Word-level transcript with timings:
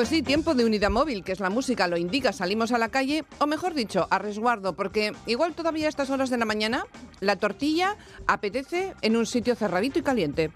Pues 0.00 0.08
sí, 0.08 0.22
tiempo 0.22 0.54
de 0.54 0.64
unidad 0.64 0.88
móvil, 0.88 1.22
que 1.22 1.32
es 1.32 1.40
la 1.40 1.50
música, 1.50 1.86
lo 1.86 1.98
indica, 1.98 2.32
salimos 2.32 2.72
a 2.72 2.78
la 2.78 2.88
calle, 2.88 3.26
o 3.38 3.46
mejor 3.46 3.74
dicho, 3.74 4.06
a 4.08 4.18
resguardo, 4.18 4.72
porque 4.72 5.12
igual 5.26 5.52
todavía 5.52 5.84
a 5.84 5.88
estas 5.90 6.08
horas 6.08 6.30
de 6.30 6.38
la 6.38 6.46
mañana 6.46 6.86
la 7.20 7.36
tortilla 7.36 7.98
apetece 8.26 8.94
en 9.02 9.14
un 9.14 9.26
sitio 9.26 9.54
cerradito 9.56 9.98
y 9.98 10.02
caliente. 10.02 10.52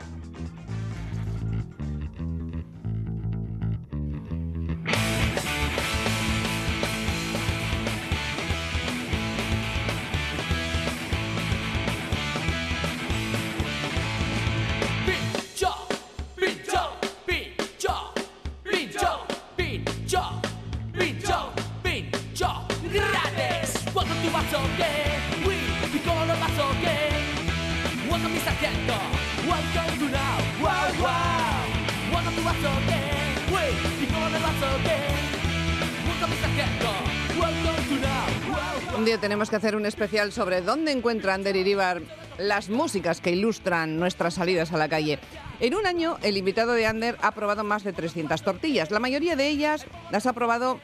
Tenemos 39.21 39.49
que 39.49 39.57
hacer 39.57 39.77
un 39.77 39.87
especial 39.87 40.33
sobre 40.33 40.61
dónde 40.61 40.91
encuentra 40.91 41.35
Ander 41.35 41.55
Iribar 41.55 42.03
las 42.37 42.69
músicas 42.69 43.21
que 43.21 43.31
ilustran 43.31 43.99
nuestras 43.99 44.35
salidas 44.35 44.73
a 44.73 44.77
la 44.77 44.89
calle. 44.89 45.19
En 45.61 45.75
un 45.75 45.87
año, 45.87 46.19
el 46.23 46.37
invitado 46.37 46.73
de 46.73 46.87
Ander 46.87 47.17
ha 47.23 47.31
probado 47.31 47.63
más 47.65 47.85
de 47.85 47.93
300 47.93 48.43
tortillas. 48.43 48.91
La 48.91 48.99
mayoría 48.99 49.37
de 49.37 49.49
ellas 49.49 49.87
las 50.11 50.27
ha 50.27 50.33
probado 50.33 50.81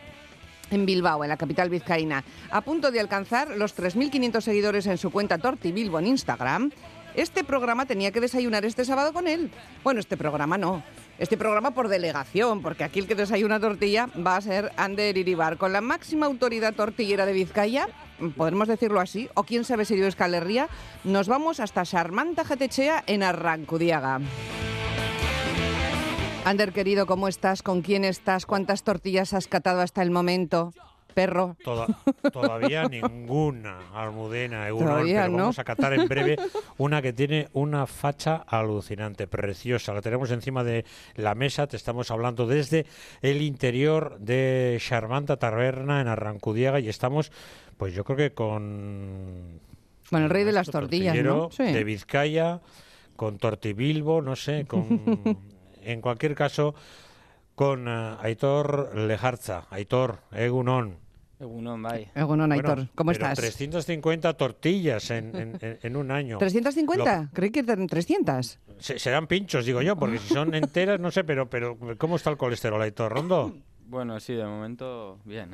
en 0.71 0.87
Bilbao, 0.87 1.25
en 1.25 1.29
la 1.31 1.37
capital 1.37 1.71
vizcaína. 1.71 2.25
A 2.51 2.61
punto 2.61 2.91
de 2.91 3.01
alcanzar 3.01 3.57
los 3.57 3.77
3.500 3.77 4.41
seguidores 4.41 4.87
en 4.87 4.99
su 4.99 5.11
cuenta 5.11 5.39
Tortibilbo 5.39 5.99
en 5.99 6.07
Instagram, 6.07 6.71
este 7.15 7.43
programa 7.43 7.87
tenía 7.87 8.13
que 8.13 8.21
desayunar 8.21 8.65
este 8.65 8.85
sábado 8.85 9.13
con 9.13 9.27
él. 9.27 9.51
Bueno, 9.83 9.99
este 9.99 10.17
programa 10.17 10.57
no. 10.57 10.85
Este 11.19 11.37
programa 11.37 11.73
por 11.73 11.89
delegación, 11.89 12.63
porque 12.63 12.85
aquí 12.85 13.01
el 13.01 13.09
que 13.09 13.17
desayuna 13.17 13.59
tortilla 13.59 14.09
va 14.25 14.37
a 14.37 14.41
ser 14.41 14.71
Ander 14.77 15.19
Iribar, 15.19 15.59
con 15.59 15.73
la 15.73 15.81
máxima 15.81 16.27
autoridad 16.27 16.75
tortillera 16.75 17.27
de 17.27 17.33
Vizcaya, 17.33 17.89
podemos 18.37 18.69
decirlo 18.69 19.01
así, 19.01 19.29
o 19.35 19.43
quién 19.45 19.65
sabe 19.65 19.85
si 19.85 19.97
de 19.97 20.05
Euskal 20.07 20.35
Herria, 20.35 20.69
nos 21.05 21.29
vamos 21.29 21.61
hasta 21.61 21.85
Sarmanta 21.85 22.45
Jetechea 22.45 23.05
en 23.07 23.23
Arrancudiaga. 23.23 24.21
Ander, 26.45 26.73
querido, 26.73 27.07
¿cómo 27.07 27.29
estás? 27.29 27.63
¿Con 27.63 27.83
quién 27.83 28.05
estás? 28.05 28.47
¿Cuántas 28.47 28.83
tortillas 28.83 29.35
has 29.35 29.47
catado 29.47 29.81
hasta 29.83 30.03
el 30.03 30.11
momento? 30.11 30.73
Perro. 31.13 31.57
Toda- 31.65 31.89
todavía 32.33 32.85
ninguna 32.89 33.79
almudena, 33.93 34.69
Egunon, 34.69 34.89
Todavía 34.91 35.23
pero 35.23 35.33
no. 35.33 35.39
vamos 35.39 35.59
a 35.59 35.65
catar 35.65 35.93
en 35.93 36.07
breve 36.09 36.37
una 36.79 37.03
que 37.03 37.13
tiene 37.13 37.49
una 37.53 37.87
facha 37.89 38.37
alucinante, 38.47 39.27
preciosa. 39.27 39.93
La 39.93 40.03
tenemos 40.03 40.31
encima 40.31 40.63
de 40.63 40.85
la 41.17 41.35
mesa, 41.35 41.67
te 41.67 41.77
estamos 41.77 42.13
hablando 42.13 42.47
desde 42.47 42.87
el 43.23 43.43
interior 43.43 44.19
de 44.21 44.79
Charmanta 44.81 45.37
Taberna 45.37 46.01
en 46.01 46.07
Arrancudiaga 46.07 46.79
y 46.79 46.89
estamos, 46.89 47.33
pues 47.81 47.95
yo 47.95 48.05
creo 48.05 48.17
que 48.19 48.33
con... 48.35 49.59
Bueno, 50.11 50.27
el 50.27 50.31
rey 50.31 50.45
de 50.45 50.53
las 50.53 50.69
tortillas, 50.71 51.17
¿no? 51.17 51.49
De 51.57 51.83
Vizcaya, 51.83 52.61
con 53.17 53.39
Tortibilbo, 53.39 54.21
no 54.21 54.37
sé, 54.37 54.67
con... 54.67 55.39
en 55.83 56.01
cualquier 56.03 56.35
caso, 56.35 56.75
con 57.55 57.89
eh, 57.89 58.17
Aitor 58.21 58.95
Lejarza. 58.97 59.67
Aitor, 59.71 60.19
Egunon. 60.31 60.99
Egunon, 61.39 61.83
bai. 61.83 62.07
Egunon, 62.15 62.51
Bueno, 62.51 62.69
Aitor, 62.71 62.89
¿cómo 62.95 63.13
pero 63.13 63.25
estás? 63.25 63.39
350 63.39 64.35
tortillas 64.35 65.11
en, 65.11 65.35
en- 65.63 65.79
en- 65.83 65.97
un 65.97 66.11
año. 66.11 66.39
¿350? 66.39 67.31
Creí 67.33 67.51
que 67.51 67.61
eran 67.61 67.87
300. 67.87 68.59
Se- 68.79 68.99
serán 68.99 69.27
pinchos, 69.27 69.65
digo 69.65 69.81
yo, 69.81 69.97
porque 69.97 70.19
si 70.19 70.29
son 70.29 70.53
enteras, 70.55 71.01
no 71.01 71.11
sé, 71.11 71.25
pero, 71.25 71.49
pero 71.49 71.79
¿cómo 71.97 72.17
está 72.17 72.29
el 72.29 72.37
colesterol, 72.37 72.83
Aitor 72.83 73.11
Rondo? 73.11 73.55
Bueno, 73.87 74.21
sí, 74.21 74.35
de 74.35 74.45
momento, 74.45 75.19
bien. 75.25 75.53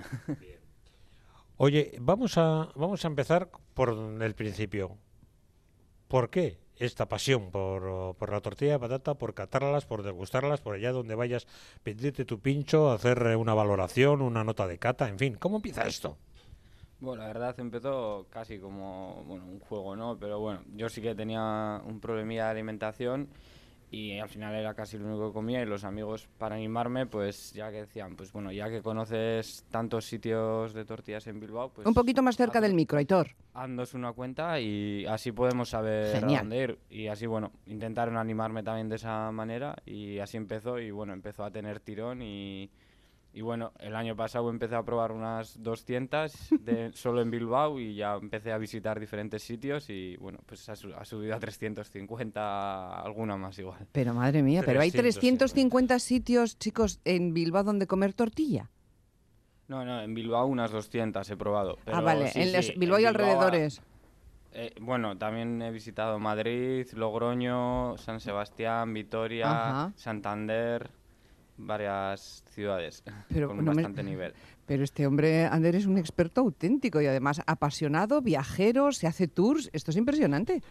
Oye, 1.59 1.97
vamos 2.01 2.37
a, 2.37 2.69
vamos 2.75 3.05
a 3.05 3.09
empezar 3.09 3.49
por 3.73 3.91
el 3.91 4.35
principio. 4.35 4.99
¿Por 6.07 6.29
qué 6.29 6.59
esta 6.77 7.09
pasión 7.09 7.51
por, 7.51 8.15
por 8.17 8.31
la 8.31 8.43
tortilla 8.43 8.73
de 8.73 8.79
patata, 8.79 9.15
por 9.15 9.33
catarlas, 9.33 9.87
por 9.87 10.03
degustarlas, 10.03 10.61
por 10.61 10.75
allá 10.75 10.93
donde 10.93 11.15
vayas, 11.15 11.47
pedirte 11.83 12.27
tu 12.27 12.41
pincho, 12.41 12.91
hacer 12.91 13.37
una 13.39 13.55
valoración, 13.55 14.21
una 14.21 14.45
nota 14.45 14.67
de 14.67 14.79
cata, 14.79 15.09
en 15.09 15.19
fin? 15.19 15.37
¿Cómo 15.37 15.57
empieza 15.57 15.87
esto? 15.87 16.19
Bueno, 17.01 17.23
la 17.23 17.29
verdad 17.29 17.59
empezó 17.59 18.27
casi 18.29 18.59
como 18.59 19.25
bueno, 19.27 19.47
un 19.47 19.61
juego, 19.61 19.97
¿no? 19.97 20.19
Pero 20.19 20.39
bueno, 20.39 20.63
yo 20.75 20.91
sí 20.91 21.01
que 21.01 21.15
tenía 21.15 21.81
un 21.87 22.01
problemilla 22.01 22.45
de 22.45 22.51
alimentación 22.51 23.29
y 23.91 24.19
al 24.19 24.29
final 24.29 24.55
era 24.55 24.75
casi 24.75 24.99
lo 24.99 25.07
único 25.07 25.29
que 25.29 25.35
comía 25.35 25.63
y 25.63 25.67
los 25.67 25.85
amigos 25.85 26.29
para 26.39 26.57
animarme, 26.57 27.07
pues 27.07 27.53
ya 27.53 27.71
que 27.71 27.79
decían, 27.83 28.17
pues 28.17 28.33
bueno, 28.33 28.51
ya 28.53 28.69
que 28.69 28.83
conoces 28.83 29.65
tantos 29.71 30.05
sitios 30.07 30.75
de 30.75 30.85
tortillas 30.85 31.27
en 31.29 31.39
Bilbao, 31.41 31.71
pues... 31.73 31.87
Un 31.87 31.95
poquito 31.95 32.23
más 32.23 32.37
cerca 32.37 32.59
haznos- 32.59 32.63
del 32.63 32.75
micro, 32.75 32.99
Aitor. 32.99 33.29
haznos 33.55 33.95
una 33.95 34.13
cuenta 34.13 34.59
y 34.61 35.07
así 35.07 35.31
podemos 35.33 35.69
saber 35.71 36.19
Genial. 36.21 36.39
a 36.39 36.41
dónde 36.43 36.63
ir. 36.63 36.79
Y 36.91 37.07
así, 37.07 37.27
bueno, 37.27 37.53
intentaron 37.67 38.17
animarme 38.17 38.63
también 38.63 38.89
de 38.89 38.97
esa 38.97 39.31
manera 39.31 39.77
y 39.87 40.19
así 40.19 40.37
empezó 40.37 40.79
y 40.81 40.91
bueno, 40.91 41.13
empezó 41.13 41.45
a 41.45 41.51
tener 41.51 41.81
tirón 41.81 42.23
y, 42.23 42.69
y 43.37 43.43
bueno, 43.43 43.71
el 43.81 43.95
año 43.95 44.17
pasado 44.17 44.49
empecé 44.49 44.77
a 44.77 44.83
probar 44.83 45.13
unas 45.13 45.63
200 45.63 46.49
de, 46.59 46.91
solo 46.95 47.21
en 47.21 47.31
Bilbao 47.31 47.79
y 47.79 47.95
ya 47.95 48.15
empecé 48.15 48.51
a 48.51 48.57
visitar 48.57 48.99
diferentes 48.99 49.43
sitios 49.43 49.91
y 49.91 50.17
bueno, 50.17 50.39
pues 50.47 50.67
ha, 50.71 50.75
su- 50.75 50.95
ha 50.95 51.05
subido 51.05 51.35
a 51.35 51.39
350, 51.39 53.01
alguna 53.03 53.37
más 53.37 53.59
igual. 53.59 53.87
Pero 53.93 54.15
madre 54.15 54.43
mía, 54.43 54.63
pero 54.65 54.81
hay 54.81 54.91
350. 54.91 55.39
350 55.55 55.99
sitios, 55.99 56.59
chicos, 56.59 57.01
en 57.05 57.35
Bilbao 57.35 57.63
donde 57.63 57.87
comer 57.87 58.15
tortilla. 58.15 58.71
No, 59.69 59.85
no, 59.85 60.01
en 60.01 60.15
Bilbao 60.15 60.47
unas 60.47 60.71
200 60.71 61.29
he 61.31 61.37
probado. 61.37 61.77
ah, 61.87 62.01
vale, 62.01 62.29
sí, 62.29 62.41
en 62.41 62.53
los- 62.53 62.67
sí, 62.67 62.73
en 62.73 62.81
Bilbao 62.81 62.99
y 63.01 63.05
Bilbao, 63.05 63.27
alrededores. 63.27 63.83
Eh, 64.53 64.73
bueno, 64.81 65.19
también 65.19 65.61
he 65.61 65.71
visitado 65.71 66.19
Madrid, 66.19 66.87
Logroño, 66.95 67.99
San 67.99 68.21
Sebastián, 68.21 68.95
Vitoria, 68.95 69.51
Ajá. 69.83 69.93
Santander, 69.97 70.89
varias 71.59 72.45
ciudades 72.51 73.03
Pero 73.29 73.49
con 73.49 73.57
no 73.59 73.63
me- 73.63 73.75
bastante 73.75 74.03
nivel. 74.03 74.33
Pero 74.67 74.85
este 74.85 75.07
hombre, 75.07 75.47
Ander, 75.47 75.77
es 75.77 75.87
un 75.87 75.97
experto 75.99 76.41
auténtico 76.41 77.01
y 77.01 77.07
además 77.07 77.41
apasionado, 77.47 78.21
viajero, 78.23 78.93
se 78.93 79.07
hace 79.07 79.29
tours. 79.29 79.71
Esto 79.73 79.91
es 79.91 79.97
impresionante. 79.97 80.63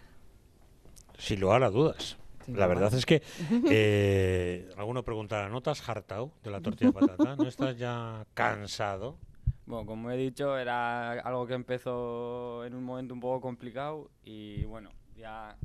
Sin 1.18 1.40
lugar 1.40 1.63
a 1.63 1.69
dudas. 1.69 2.18
Sin 2.46 2.59
La 2.59 2.68
verdad 2.68 2.94
es 2.94 3.06
que 3.06 3.23
eh, 3.69 4.69
alguno 4.78 5.03
preguntará, 5.03 5.50
¿no 5.50 5.62
has 5.66 5.90
hartado 5.90 6.31
de 6.44 6.51
la 6.51 6.62
tortilla 6.62 6.91
de 6.91 6.94
patata? 6.94 7.35
¿No 7.35 7.47
estás 7.47 7.78
ya 7.78 8.25
cansado? 8.34 9.17
Bueno, 9.66 9.85
como 9.88 10.12
he 10.12 10.17
dicho, 10.17 10.56
era 10.57 11.13
algo 11.13 11.47
que 11.47 11.56
empezó 11.56 12.63
en 12.66 12.75
un 12.75 12.84
momento 12.84 13.13
un 13.16 13.19
poco 13.19 13.41
complicado 13.41 14.12
y 14.23 14.63
bueno, 14.66 14.91
ya 15.17 15.57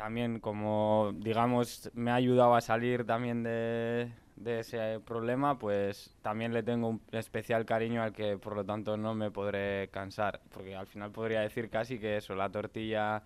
también 0.00 0.40
como 0.40 1.12
digamos 1.14 1.90
me 1.92 2.10
ha 2.10 2.14
ayudado 2.14 2.54
a 2.54 2.62
salir 2.62 3.04
también 3.04 3.42
de, 3.42 4.10
de 4.36 4.60
ese 4.60 4.98
problema, 5.00 5.58
pues 5.58 6.16
también 6.22 6.54
le 6.54 6.62
tengo 6.62 6.88
un 6.88 7.02
especial 7.12 7.66
cariño 7.66 8.02
al 8.02 8.12
que 8.14 8.38
por 8.38 8.56
lo 8.56 8.64
tanto 8.64 8.96
no 8.96 9.14
me 9.14 9.30
podré 9.30 9.88
cansar, 9.90 10.40
porque 10.54 10.74
al 10.74 10.86
final 10.86 11.10
podría 11.10 11.40
decir 11.40 11.68
casi 11.68 11.98
que 11.98 12.16
eso, 12.16 12.34
la 12.34 12.48
tortilla 12.48 13.22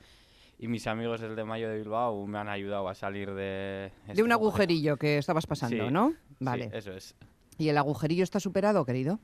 y 0.59 0.67
mis 0.67 0.89
amigos 0.89 1.21
del 1.21 1.37
de 1.37 1.45
Mayo 1.45 1.69
de 1.71 1.79
Bilbao 1.79 2.27
me 2.27 2.39
han 2.39 2.49
ayudado 2.49 2.89
a 2.89 2.95
salir 2.97 3.33
de... 3.35 3.93
De 4.13 4.23
un 4.25 4.33
agujerillo 4.33 4.97
que 4.97 5.19
estabas 5.19 5.47
pasando, 5.47 5.87
Sí, 5.87 5.93
¿no? 5.93 6.11
sí, 6.11 6.17
Vale. 6.41 6.71
eso 6.73 6.93
es. 6.93 7.15
¿Y 7.57 7.69
el 7.69 7.79
agujerillo 7.79 8.25
está 8.25 8.41
superado, 8.41 8.85
querido? 8.85 9.21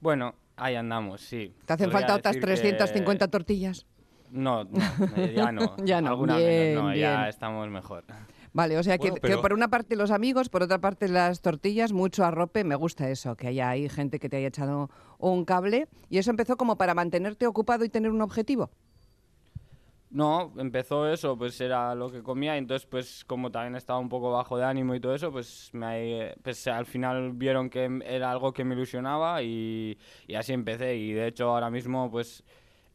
Bueno, 0.00 0.34
ahí 0.56 0.74
andamos, 0.74 1.20
sí. 1.20 1.54
¿Te 1.66 1.74
hacen 1.74 1.90
Podría 1.90 2.06
falta 2.08 2.16
otras 2.16 2.34
decir 2.36 2.48
que- 2.48 2.54
350 2.54 3.28
tortillas? 3.28 3.86
No, 4.30 4.64
no, 4.64 4.78
eh, 5.16 5.32
ya 5.36 5.52
no. 5.52 5.76
Ya 5.84 6.00
no, 6.00 6.08
Alguna 6.10 6.36
bien, 6.36 6.48
menos, 6.74 6.84
no, 6.84 6.94
ya 6.94 7.28
estamos 7.28 7.68
mejor. 7.68 8.04
Vale, 8.52 8.76
o 8.78 8.82
sea 8.82 8.96
Bueno, 8.96 9.14
que 9.14 9.20
pero- 9.20 9.40
por 9.40 9.52
una 9.52 9.68
parte 9.68 9.94
los 9.96 10.10
amigos, 10.10 10.48
por 10.48 10.62
otra 10.62 10.78
parte 10.80 11.06
las 11.08 11.40
tortillas, 11.40 11.92
mucho 11.92 12.24
arrope, 12.24 12.64
me 12.64 12.74
gusta 12.74 13.08
eso, 13.08 13.36
que 13.36 13.46
haya 13.48 13.68
ahí 13.70 13.88
gente 13.88 14.18
que 14.18 14.28
te 14.28 14.38
haya 14.38 14.48
echado 14.48 14.90
un 15.18 15.44
cable 15.44 15.86
y 16.08 16.18
eso 16.18 16.30
empezó 16.30 16.56
como 16.56 16.76
para 16.76 16.94
mantenerte 16.94 17.46
ocupado 17.46 17.84
y 17.84 17.88
tener 17.88 18.10
un 18.10 18.22
objetivo. 18.22 18.70
No, 20.12 20.52
empezó 20.56 21.06
eso, 21.08 21.38
pues 21.38 21.60
era 21.60 21.94
lo 21.94 22.10
que 22.10 22.20
comía 22.24 22.56
y 22.56 22.58
entonces 22.58 22.84
pues 22.90 23.24
como 23.24 23.52
también 23.52 23.76
estaba 23.76 24.00
un 24.00 24.08
poco 24.08 24.32
bajo 24.32 24.58
de 24.58 24.64
ánimo 24.64 24.96
y 24.96 25.00
todo 25.00 25.14
eso, 25.14 25.30
pues, 25.30 25.70
me, 25.72 26.34
pues 26.42 26.66
al 26.66 26.84
final 26.86 27.30
vieron 27.32 27.70
que 27.70 28.00
era 28.04 28.32
algo 28.32 28.52
que 28.52 28.64
me 28.64 28.74
ilusionaba 28.74 29.40
y, 29.44 29.96
y 30.26 30.34
así 30.34 30.52
empecé 30.52 30.96
y 30.96 31.12
de 31.12 31.28
hecho 31.28 31.50
ahora 31.50 31.70
mismo 31.70 32.10
pues 32.10 32.42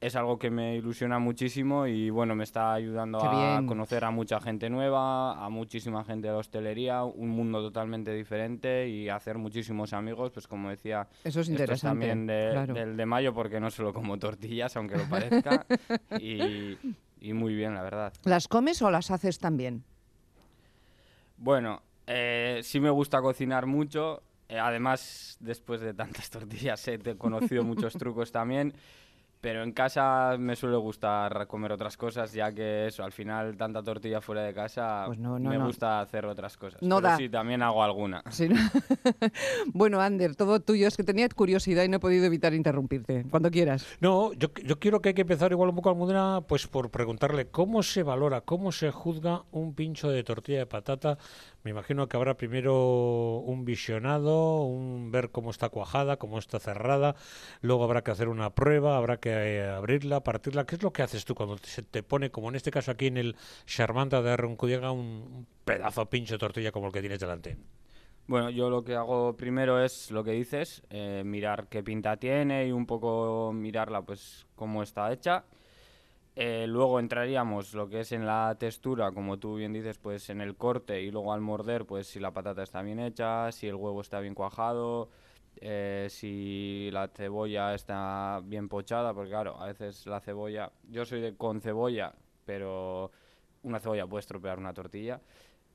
es 0.01 0.15
algo 0.15 0.37
que 0.37 0.51
me 0.51 0.75
ilusiona 0.75 1.17
muchísimo 1.19 1.87
y 1.87 2.09
bueno, 2.09 2.35
me 2.35 2.43
está 2.43 2.73
ayudando 2.73 3.19
Qué 3.19 3.27
a 3.27 3.29
bien. 3.29 3.67
conocer 3.67 4.03
a 4.03 4.11
mucha 4.11 4.39
gente 4.39 4.69
nueva, 4.69 5.43
a 5.43 5.49
muchísima 5.49 6.03
gente 6.03 6.27
de 6.27 6.33
la 6.33 6.39
hostelería, 6.39 7.03
un 7.03 7.29
mundo 7.29 7.61
totalmente 7.61 8.13
diferente 8.13 8.87
y 8.89 9.09
hacer 9.09 9.37
muchísimos 9.37 9.93
amigos, 9.93 10.31
pues 10.31 10.47
como 10.47 10.69
decía, 10.69 11.07
Eso 11.23 11.39
es 11.41 11.49
interesante. 11.49 11.87
también 11.87 12.27
de- 12.27 12.49
claro. 12.51 12.73
del 12.73 12.97
de 12.97 13.05
mayo 13.05 13.33
porque 13.33 13.59
no 13.59 13.71
solo 13.71 13.93
como 13.93 14.17
tortillas, 14.19 14.75
aunque 14.77 14.97
lo 14.97 15.05
parezca, 15.09 15.65
y, 16.19 16.77
y 17.19 17.33
muy 17.33 17.55
bien, 17.55 17.73
la 17.73 17.81
verdad. 17.81 18.13
¿Las 18.25 18.47
comes 18.47 18.81
o 18.81 18.91
las 18.91 19.09
haces 19.11 19.39
también? 19.39 19.83
Bueno, 21.37 21.81
eh, 22.07 22.59
sí 22.63 22.79
me 22.79 22.89
gusta 22.89 23.21
cocinar 23.21 23.65
mucho. 23.65 24.21
eh, 24.47 24.59
además, 24.59 25.37
después 25.39 25.81
de 25.81 25.93
tantas 25.93 26.29
tortillas 26.29 26.87
he 26.87 26.99
conocido 27.17 27.63
muchos 27.63 27.93
trucos 27.93 28.31
también. 28.31 28.73
Pero 29.41 29.61
en 29.61 29.73
casa 29.73 30.37
me 30.39 30.55
suele 30.55 30.77
gustar 30.77 31.45
comer 31.47 31.71
otras 31.71 31.97
cosas, 31.97 32.33
ya 32.33 32.51
que 32.51 32.87
eso, 32.87 33.03
al 33.03 33.11
final 33.11 33.55
tanta 33.57 33.83
tortilla 33.83 34.19
fuera 34.19 34.41
de 34.41 34.53
casa, 34.55 35.03
Pues 35.05 35.19
no, 35.19 35.37
no, 35.37 35.49
me 35.51 35.57
no. 35.59 35.67
gusta 35.67 35.99
hacer 35.99 36.25
otras 36.25 36.57
cosas. 36.57 36.81
No 36.81 36.95
Pero 36.97 37.09
da. 37.09 37.17
sí, 37.17 37.29
también 37.29 37.61
hago 37.61 37.83
alguna. 37.83 38.23
Sí, 38.31 38.49
¿no? 38.49 38.55
bueno, 39.73 40.01
Ander, 40.01 40.35
todo 40.35 40.59
tuyo. 40.59 40.87
Es 40.87 40.97
que 40.97 41.03
tenía 41.03 41.27
curiosidad 41.29 41.83
y 41.83 41.89
no 41.89 41.97
he 41.97 41.99
podido 41.99 42.25
evitar 42.25 42.53
interrumpirte. 42.53 43.25
Cuando 43.29 43.51
quieras. 43.51 43.85
No, 43.99 44.33
yo, 44.33 44.49
yo 44.63 44.79
quiero 44.79 45.01
que 45.01 45.09
hay 45.09 45.15
que 45.15 45.21
empezar 45.21 45.51
igual 45.51 45.69
un 45.69 45.75
poco 45.75 45.89
Almudena, 45.89 46.41
pues 46.47 46.67
por 46.67 46.89
preguntarle 46.89 47.47
cómo 47.47 47.83
se 47.83 48.03
valora, 48.03 48.41
cómo 48.41 48.71
se 48.71 48.91
juzga 48.91 49.43
un 49.51 49.73
pincho 49.75 50.09
de 50.09 50.23
tortilla 50.23 50.59
de 50.59 50.65
patata. 50.65 51.17
Me 51.65 51.71
imagino 51.71 52.07
que 52.07 52.15
habrá 52.15 52.37
primero 52.37 53.39
un 53.39 53.65
visionado, 53.65 54.61
un 54.61 55.09
ver 55.09 55.31
cómo 55.31 55.49
está 55.49 55.69
cuajada, 55.69 56.17
cómo 56.17 56.37
está 56.37 56.59
cerrada, 56.59 57.15
luego 57.61 57.83
habrá 57.83 58.03
que 58.03 58.11
hacer 58.11 58.27
una 58.27 58.51
prueba, 58.51 58.97
habrá 58.97 59.17
que 59.17 59.31
eh, 59.31 59.67
abrirla, 59.67 60.23
partirla. 60.23 60.67
¿Qué 60.67 60.75
es 60.75 60.83
lo 60.83 60.93
que 60.93 61.01
haces 61.01 61.25
tú 61.25 61.33
cuando 61.33 61.57
se 61.57 61.81
te 61.81 62.03
pone, 62.03 62.29
como 62.29 62.49
en 62.49 62.55
este 62.55 62.69
caso 62.69 62.91
aquí 62.91 63.07
en 63.07 63.17
el 63.17 63.35
Charmanta 63.65 64.21
de 64.21 64.29
Arroncudiega, 64.29 64.91
un, 64.91 65.47
pedazo 65.65 66.07
pincho 66.07 66.35
de 66.35 66.37
tortilla 66.37 66.71
como 66.71 66.85
el 66.85 66.93
que 66.93 66.99
tienes 66.99 67.19
delante? 67.19 67.57
Bueno, 68.27 68.51
yo 68.51 68.69
lo 68.69 68.83
que 68.83 68.93
hago 68.93 69.35
primero 69.35 69.83
es 69.83 70.11
lo 70.11 70.23
que 70.23 70.33
dices, 70.33 70.83
eh, 70.91 71.23
mirar 71.25 71.65
qué 71.67 71.81
pinta 71.81 72.17
tiene 72.17 72.67
y 72.67 72.71
un 72.71 72.85
poco 72.85 73.51
mirarla, 73.51 74.03
pues 74.03 74.45
cómo 74.53 74.83
está 74.83 75.11
hecha. 75.11 75.45
Eh, 76.37 76.65
luego 76.67 76.99
entraríamos 76.99 77.73
lo 77.73 77.87
que 77.87 78.01
es 78.01 78.11
en 78.11 78.25
la 78.25 78.55
textura, 78.59 79.11
como 79.13 79.39
tú 79.39 79.55
bien 79.55 79.71
dices, 79.71 79.97
pues 79.97 80.29
en 80.29 80.41
el 80.41 80.57
corte 80.57 81.01
y 81.01 81.09
luego 81.09 81.31
al 81.31 81.39
morder, 81.39 81.85
pues 81.85 82.07
si 82.07 82.19
la 82.19 82.31
patata 82.31 82.63
está 82.63 82.81
bien 82.81 82.99
hecha, 82.99 83.51
si 83.53 83.67
el 83.67 83.75
huevo 83.75 84.01
está 84.01 84.19
bien 84.19 84.35
cuajado, 84.35 85.09
eh, 85.61 86.07
si 86.09 86.89
la 86.91 87.07
cebolla 87.07 87.73
está 87.73 88.41
bien 88.43 88.67
pochada, 88.67 89.13
porque 89.13 89.29
claro, 89.29 89.61
a 89.61 89.67
veces 89.67 90.05
la 90.07 90.19
cebolla, 90.19 90.71
yo 90.89 91.05
soy 91.05 91.21
de 91.21 91.37
con 91.37 91.61
cebolla, 91.61 92.13
pero 92.45 93.11
una 93.63 93.79
cebolla 93.79 94.05
puede 94.05 94.19
estropear 94.19 94.59
una 94.59 94.73
tortilla. 94.73 95.21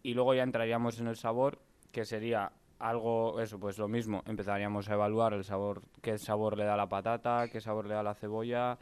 Y 0.02 0.12
luego 0.14 0.34
ya 0.34 0.42
entraríamos 0.42 1.00
en 1.00 1.06
el 1.06 1.16
sabor, 1.16 1.58
que 1.90 2.04
sería 2.04 2.52
algo, 2.78 3.40
eso, 3.40 3.58
pues 3.58 3.78
lo 3.78 3.88
mismo, 3.88 4.22
empezaríamos 4.26 4.90
a 4.90 4.94
evaluar 4.94 5.32
el 5.32 5.44
sabor, 5.44 5.82
qué 6.02 6.18
sabor 6.18 6.58
le 6.58 6.64
da 6.64 6.76
la 6.76 6.88
patata, 6.88 7.48
qué 7.48 7.60
sabor 7.62 7.86
le 7.86 7.94
da 7.94 8.02
la 8.02 8.14
cebolla, 8.14 8.78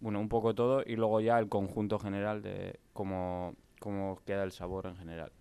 bueno, 0.00 0.20
un 0.20 0.28
poco 0.28 0.54
todo, 0.54 0.82
y 0.84 0.96
luego 0.96 1.20
ya 1.20 1.38
el 1.38 1.48
conjunto 1.48 1.98
general 1.98 2.42
de 2.42 2.80
cómo, 2.92 3.54
cómo 3.80 4.20
queda 4.24 4.44
el 4.44 4.52
sabor 4.52 4.86
en 4.86 4.96
general. 4.96 5.32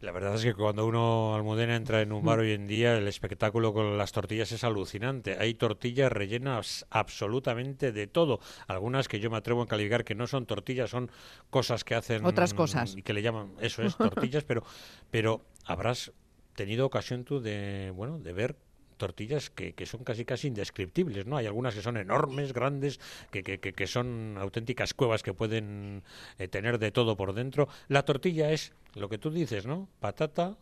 La 0.00 0.12
verdad 0.12 0.34
es 0.34 0.42
que 0.42 0.52
cuando 0.52 0.86
uno 0.86 1.34
Almudena 1.34 1.76
entra 1.76 2.02
en 2.02 2.12
un 2.12 2.22
bar 2.22 2.40
hoy 2.40 2.52
en 2.52 2.66
día, 2.66 2.98
el 2.98 3.08
espectáculo 3.08 3.72
con 3.72 3.96
las 3.96 4.12
tortillas 4.12 4.52
es 4.52 4.62
alucinante. 4.62 5.38
Hay 5.38 5.54
tortillas 5.54 6.12
rellenas 6.12 6.84
absolutamente 6.90 7.90
de 7.90 8.06
todo. 8.06 8.38
Algunas 8.66 9.08
que 9.08 9.18
yo 9.18 9.30
me 9.30 9.38
atrevo 9.38 9.62
a 9.62 9.66
calificar 9.66 10.04
que 10.04 10.14
no 10.14 10.26
son 10.26 10.44
tortillas, 10.44 10.90
son 10.90 11.10
cosas 11.48 11.84
que 11.84 11.94
hacen 11.94 12.26
Otras 12.26 12.52
cosas. 12.52 12.94
y 12.96 13.02
que 13.02 13.14
le 13.14 13.22
llaman 13.22 13.54
eso 13.60 13.82
es 13.82 13.96
tortillas, 13.96 14.44
pero 14.44 14.62
pero 15.10 15.40
habrás 15.64 16.12
tenido 16.54 16.84
ocasión 16.84 17.24
tú 17.24 17.40
de 17.40 17.90
bueno 17.94 18.18
de 18.18 18.32
ver 18.34 18.56
tortillas 19.04 19.50
que, 19.50 19.74
son 19.84 20.02
casi 20.02 20.24
casi 20.24 20.48
indescriptibles, 20.48 21.26
¿no? 21.26 21.36
Hay 21.36 21.44
algunas 21.44 21.74
que 21.74 21.82
son 21.82 21.98
enormes, 21.98 22.54
grandes, 22.54 23.00
que, 23.30 23.42
que, 23.42 23.60
que, 23.60 23.74
que 23.74 23.86
son 23.86 24.38
auténticas 24.40 24.94
cuevas 24.94 25.22
que 25.22 25.34
pueden 25.34 26.02
eh, 26.38 26.48
tener 26.48 26.78
de 26.78 26.90
todo 26.90 27.14
por 27.14 27.34
dentro. 27.34 27.68
La 27.88 28.06
tortilla 28.06 28.50
es 28.50 28.72
lo 28.94 29.10
que 29.10 29.18
tú 29.18 29.30
dices, 29.30 29.66
¿no? 29.66 29.88
Patata, 30.00 30.56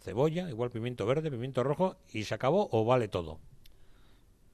cebolla, 0.00 0.48
igual 0.48 0.70
pimiento 0.70 1.04
verde, 1.04 1.30
pimiento 1.30 1.62
rojo, 1.62 1.96
y 2.14 2.24
se 2.24 2.34
acabó 2.34 2.70
o 2.72 2.86
vale 2.86 3.08
todo. 3.08 3.38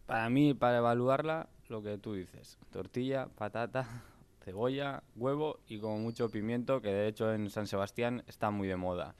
Para 0.07 0.29
mí, 0.31 0.53
para 0.53 0.79
evaluarla, 0.79 1.49
lo 1.69 1.81
que 1.81 1.97
tú 1.97 2.15
dices, 2.15 2.59
tortilla, 2.73 3.29
patata, 3.37 4.03
cebolla, 4.45 5.05
huevo 5.15 5.61
y 5.69 5.79
como 5.79 5.99
mucho 5.99 6.29
pimiento, 6.29 6.81
que 6.81 6.89
de 6.89 7.07
hecho 7.07 7.33
en 7.33 7.51
San 7.51 7.69
Sebastián 7.69 8.25
está 8.27 8.51
muy 8.51 8.67
de 8.67 8.77
moda. 8.77 9.15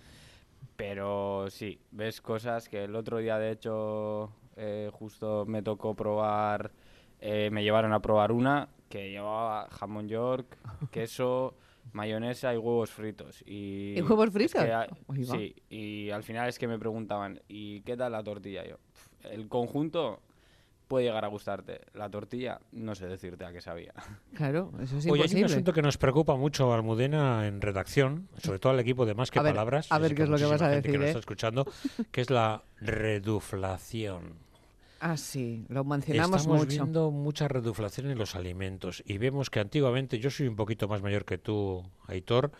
Pero 0.77 1.47
sí, 1.51 1.81
ves 1.91 2.21
cosas 2.21 2.69
que 2.69 2.85
el 2.85 2.95
otro 2.95 3.19
día 3.19 3.39
de 3.39 3.51
hecho 3.51 4.31
eh, 4.57 4.91
justo 4.93 5.45
me 5.47 5.63
tocó 5.63 5.95
probar, 5.95 6.73
eh, 7.21 7.51
me 7.51 7.63
llevaron 7.63 7.93
a 7.93 8.01
probar 8.01 8.33
una 8.33 8.69
que 8.89 9.11
llevaba 9.11 9.69
jamón 9.71 10.09
york, 10.09 10.57
queso, 10.93 11.55
mayonesa 11.93 12.55
y 12.55 12.59
huevos 12.59 12.91
fritos. 12.91 13.43
¿Y, 13.47 13.95
¿Y 13.99 14.03
huevos 14.03 14.27
es 14.27 14.33
fritos? 14.33 14.63
que, 14.65 15.25
sí, 15.25 15.57
y 15.69 16.11
al 16.11 16.23
final 16.23 16.49
es 16.49 16.59
que 16.59 16.69
me 16.69 16.79
preguntaban, 16.79 17.41
¿y 17.49 17.81
qué 17.83 17.97
tal 17.97 18.13
la 18.13 18.23
tortilla? 18.23 18.65
Yo, 18.67 18.77
"Pf, 18.77 19.35
el 19.35 19.49
conjunto 19.49 20.21
puede 20.89 21.05
llegar 21.07 21.25
a 21.25 21.29
gustarte, 21.29 21.83
la 21.95 22.09
tortilla 22.11 22.59
no 22.73 22.95
sé 22.95 23.07
decirte 23.07 23.45
a 23.45 23.53
qué 23.53 23.61
sabía. 23.61 23.93
Claro, 24.35 24.73
eso 24.83 24.97
es 24.99 25.05
Oye, 25.05 25.13
hay 25.13 25.13
un 25.13 25.21
imposible. 25.21 25.45
asunto 25.45 25.73
que 25.73 25.83
nos 25.83 25.99
preocupa 25.99 26.35
mucho, 26.37 26.73
Almudena, 26.73 27.47
en 27.47 27.61
redacción, 27.61 28.29
sobre 28.43 28.59
todo 28.59 28.73
al 28.73 28.81
equipo 28.81 29.05
de 29.07 29.15
Más 29.15 29.31
que 29.31 29.39
A 29.39 29.43
ver, 29.43 29.53
Palabras. 29.53 29.87
a 29.91 29.99
ver 29.99 30.15
qué 30.15 30.23
es 30.25 30.29
lo 30.29 30.37
que 30.39 30.47
vas 30.47 30.63
a 30.63 30.69
decir, 30.69 30.95
nos 30.95 31.05
¿eh? 31.05 31.07
está 31.09 31.19
escuchando, 31.21 31.67
que 32.11 32.23
es 32.23 32.31
la 32.31 32.63
reduflación. 32.81 34.35
Ah, 35.01 35.17
sí, 35.17 35.65
lo 35.69 35.85
mencionamos 35.85 36.41
Estamos 36.41 36.59
mucho. 36.61 36.69
viendo 36.71 37.11
mucha 37.13 37.47
reduflación 37.47 38.11
en 38.11 38.19
los 38.19 38.35
alimentos 38.35 39.03
y 39.07 39.19
vemos 39.19 39.49
que 39.49 39.61
antiguamente, 39.61 40.19
yo 40.19 40.29
soy 40.31 40.49
un 40.49 40.57
poquito 40.57 40.89
más 40.89 41.03
mayor 41.03 41.25
que 41.25 41.39
tú, 41.39 41.85
Aitor, 42.09 42.51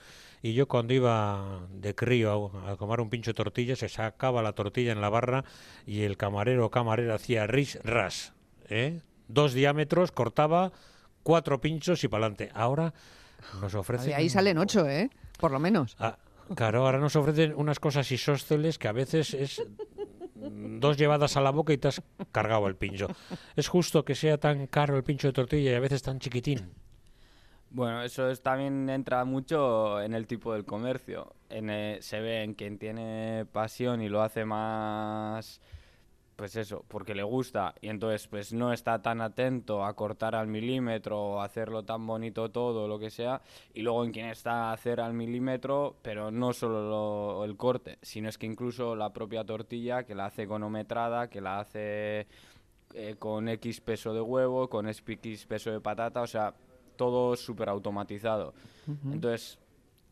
y 0.43 0.55
yo 0.55 0.69
cuando 0.69 0.95
iba 0.95 1.67
de 1.71 1.95
crío 1.95 2.53
a, 2.65 2.73
a 2.73 2.77
comer 2.77 3.01
un 3.01 3.11
pincho 3.11 3.31
de 3.31 3.35
tortilla, 3.35 3.77
se 3.77 3.89
sacaba 3.89 4.43
la 4.43 4.53
tortilla 4.53 4.93
en 4.93 5.01
la 5.01 5.09
barra 5.09 5.45
y 5.87 6.03
el 6.03 6.17
camarero 6.17 6.67
o 6.67 6.71
camarera 6.71 7.15
hacía 7.15 7.47
ris 7.47 7.79
ras, 7.83 8.33
¿eh? 8.69 9.01
dos 9.29 9.53
diámetros, 9.53 10.11
cortaba 10.13 10.73
cuatro 11.23 11.61
pinchos 11.61 12.03
y 12.05 12.09
para 12.09 12.27
adelante. 12.27 12.51
Ahora 12.55 12.95
nos 13.61 13.75
ofrecen... 13.75 14.09
Ahí, 14.09 14.23
ahí 14.23 14.29
salen 14.29 14.59
ocho, 14.59 14.89
¿eh? 14.89 15.11
Por 15.39 15.53
lo 15.53 15.59
menos. 15.61 15.97
Ah, 15.99 16.19
claro, 16.55 16.87
ahora 16.87 16.99
nos 16.99 17.15
ofrecen 17.17 17.55
unas 17.55 17.79
cosas 17.79 18.11
isósceles 18.11 18.79
que 18.79 18.89
a 18.89 18.93
veces 18.93 19.35
es 19.35 19.63
dos 20.35 20.97
llevadas 20.97 21.37
a 21.37 21.41
la 21.41 21.51
boca 21.51 21.73
y 21.73 21.79
te 21.79 21.89
has 21.89 22.03
cargado 22.33 22.67
el 22.67 22.77
pincho. 22.77 23.09
¿Es 23.57 23.69
justo 23.69 24.05
que 24.05 24.15
sea 24.15 24.39
tan 24.39 24.67
caro 24.67 24.97
el 24.97 25.05
pincho 25.05 25.29
de 25.29 25.33
tortilla 25.33 25.73
y 25.73 25.75
a 25.75 25.81
veces 25.81 26.03
tan 26.03 26.19
chiquitín? 26.19 26.71
Bueno, 27.71 28.03
eso 28.03 28.31
es, 28.31 28.41
también 28.43 28.89
entra 28.89 29.25
mucho 29.25 30.01
en 30.01 30.15
el 30.15 30.27
tipo 30.27 30.55
del 30.55 30.65
comercio. 30.65 31.35
En, 31.51 31.69
eh, 31.71 31.99
se 32.01 32.21
ve 32.21 32.43
en 32.43 32.55
quien 32.55 32.79
tiene 32.79 33.45
pasión 33.53 34.01
y 34.01 34.09
lo 34.09 34.23
hace 34.23 34.45
más, 34.47 35.61
pues 36.37 36.57
eso, 36.57 36.85
porque 36.89 37.15
le 37.15 37.23
gusta 37.25 37.75
y 37.81 37.89
entonces 37.89 38.27
pues 38.29 38.53
no 38.55 38.73
está 38.73 39.03
tan 39.03 39.21
atento 39.21 39.85
a 39.85 39.95
cortar 39.95 40.35
al 40.35 40.47
milímetro 40.49 41.21
o 41.21 41.41
hacerlo 41.43 41.85
tan 41.85 42.07
bonito 42.07 42.51
todo, 42.51 42.89
lo 42.89 42.99
que 42.99 43.11
sea. 43.11 43.43
Y 43.75 43.83
luego 43.83 44.05
en 44.05 44.13
quien 44.13 44.27
está 44.27 44.71
a 44.71 44.73
hacer 44.73 45.01
al 45.01 45.13
milímetro, 45.15 45.97
pero 46.03 46.31
no 46.31 46.53
solo 46.55 46.89
lo- 46.89 47.45
el 47.45 47.57
corte, 47.57 47.99
sino 48.03 48.29
es 48.31 48.39
que 48.39 48.47
incluso 48.47 48.97
la 48.97 49.13
propia 49.13 49.45
tortilla 49.45 50.05
que 50.05 50.15
la 50.15 50.27
hace 50.27 50.45
econometrada, 50.45 51.29
que 51.29 51.41
la 51.43 51.61
hace 51.61 52.27
eh, 52.95 53.17
con 53.19 53.49
X 53.49 53.81
peso 53.81 54.15
de 54.15 54.21
huevo, 54.21 54.69
con 54.69 54.89
X 54.89 55.47
peso 55.47 55.71
de 55.71 55.81
patata, 55.81 56.23
o 56.23 56.27
sea, 56.27 56.55
todo 56.99 57.35
súper 57.37 57.71
automatizado. 57.71 58.53
Entonces, 59.11 59.59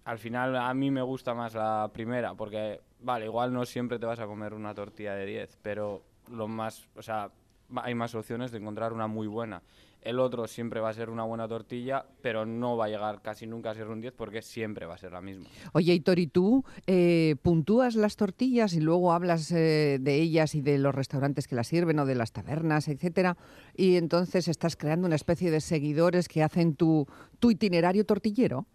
al 0.04 0.18
final 0.18 0.56
a 0.56 0.72
mí 0.72 0.90
me 0.90 1.02
gusta 1.02 1.34
más 1.34 1.54
la 1.54 1.90
primera, 1.92 2.34
porque, 2.34 2.80
vale, 3.00 3.26
igual 3.26 3.52
no 3.52 3.66
siempre 3.66 3.98
te 3.98 4.06
vas 4.06 4.20
a 4.20 4.26
comer 4.26 4.54
una 4.54 4.72
tortilla 4.72 5.14
de 5.14 5.26
10, 5.26 5.58
pero 5.60 6.02
lo 6.30 6.48
más, 6.48 6.88
o 6.96 7.02
sea, 7.02 7.30
hay 7.82 7.94
más 7.94 8.14
opciones 8.14 8.52
de 8.52 8.58
encontrar 8.58 8.92
una 8.92 9.08
muy 9.08 9.26
buena. 9.26 9.62
El 10.02 10.20
otro 10.20 10.46
siempre 10.46 10.80
va 10.80 10.90
a 10.90 10.92
ser 10.94 11.10
una 11.10 11.24
buena 11.24 11.48
tortilla, 11.48 12.06
pero 12.22 12.46
no 12.46 12.76
va 12.76 12.84
a 12.84 12.88
llegar 12.88 13.22
casi 13.22 13.46
nunca 13.46 13.70
a 13.70 13.74
ser 13.74 13.88
un 13.88 14.00
10 14.00 14.14
porque 14.14 14.40
siempre 14.40 14.86
va 14.86 14.94
a 14.94 14.98
ser 14.98 15.12
la 15.12 15.20
misma. 15.20 15.46
Oye, 15.72 15.94
Hitor, 15.94 16.18
¿y 16.18 16.28
tú 16.28 16.64
eh, 16.86 17.36
puntúas 17.42 17.96
las 17.96 18.16
tortillas 18.16 18.74
y 18.74 18.80
luego 18.80 19.12
hablas 19.12 19.50
eh, 19.50 19.98
de 20.00 20.14
ellas 20.14 20.54
y 20.54 20.60
de 20.60 20.78
los 20.78 20.94
restaurantes 20.94 21.48
que 21.48 21.56
las 21.56 21.66
sirven 21.66 21.98
o 21.98 22.06
de 22.06 22.14
las 22.14 22.32
tabernas, 22.32 22.88
etcétera? 22.88 23.36
Y 23.74 23.96
entonces 23.96 24.48
estás 24.48 24.76
creando 24.76 25.06
una 25.06 25.16
especie 25.16 25.50
de 25.50 25.60
seguidores 25.60 26.28
que 26.28 26.42
hacen 26.42 26.76
tu, 26.76 27.06
tu 27.40 27.50
itinerario 27.50 28.04
tortillero. 28.06 28.66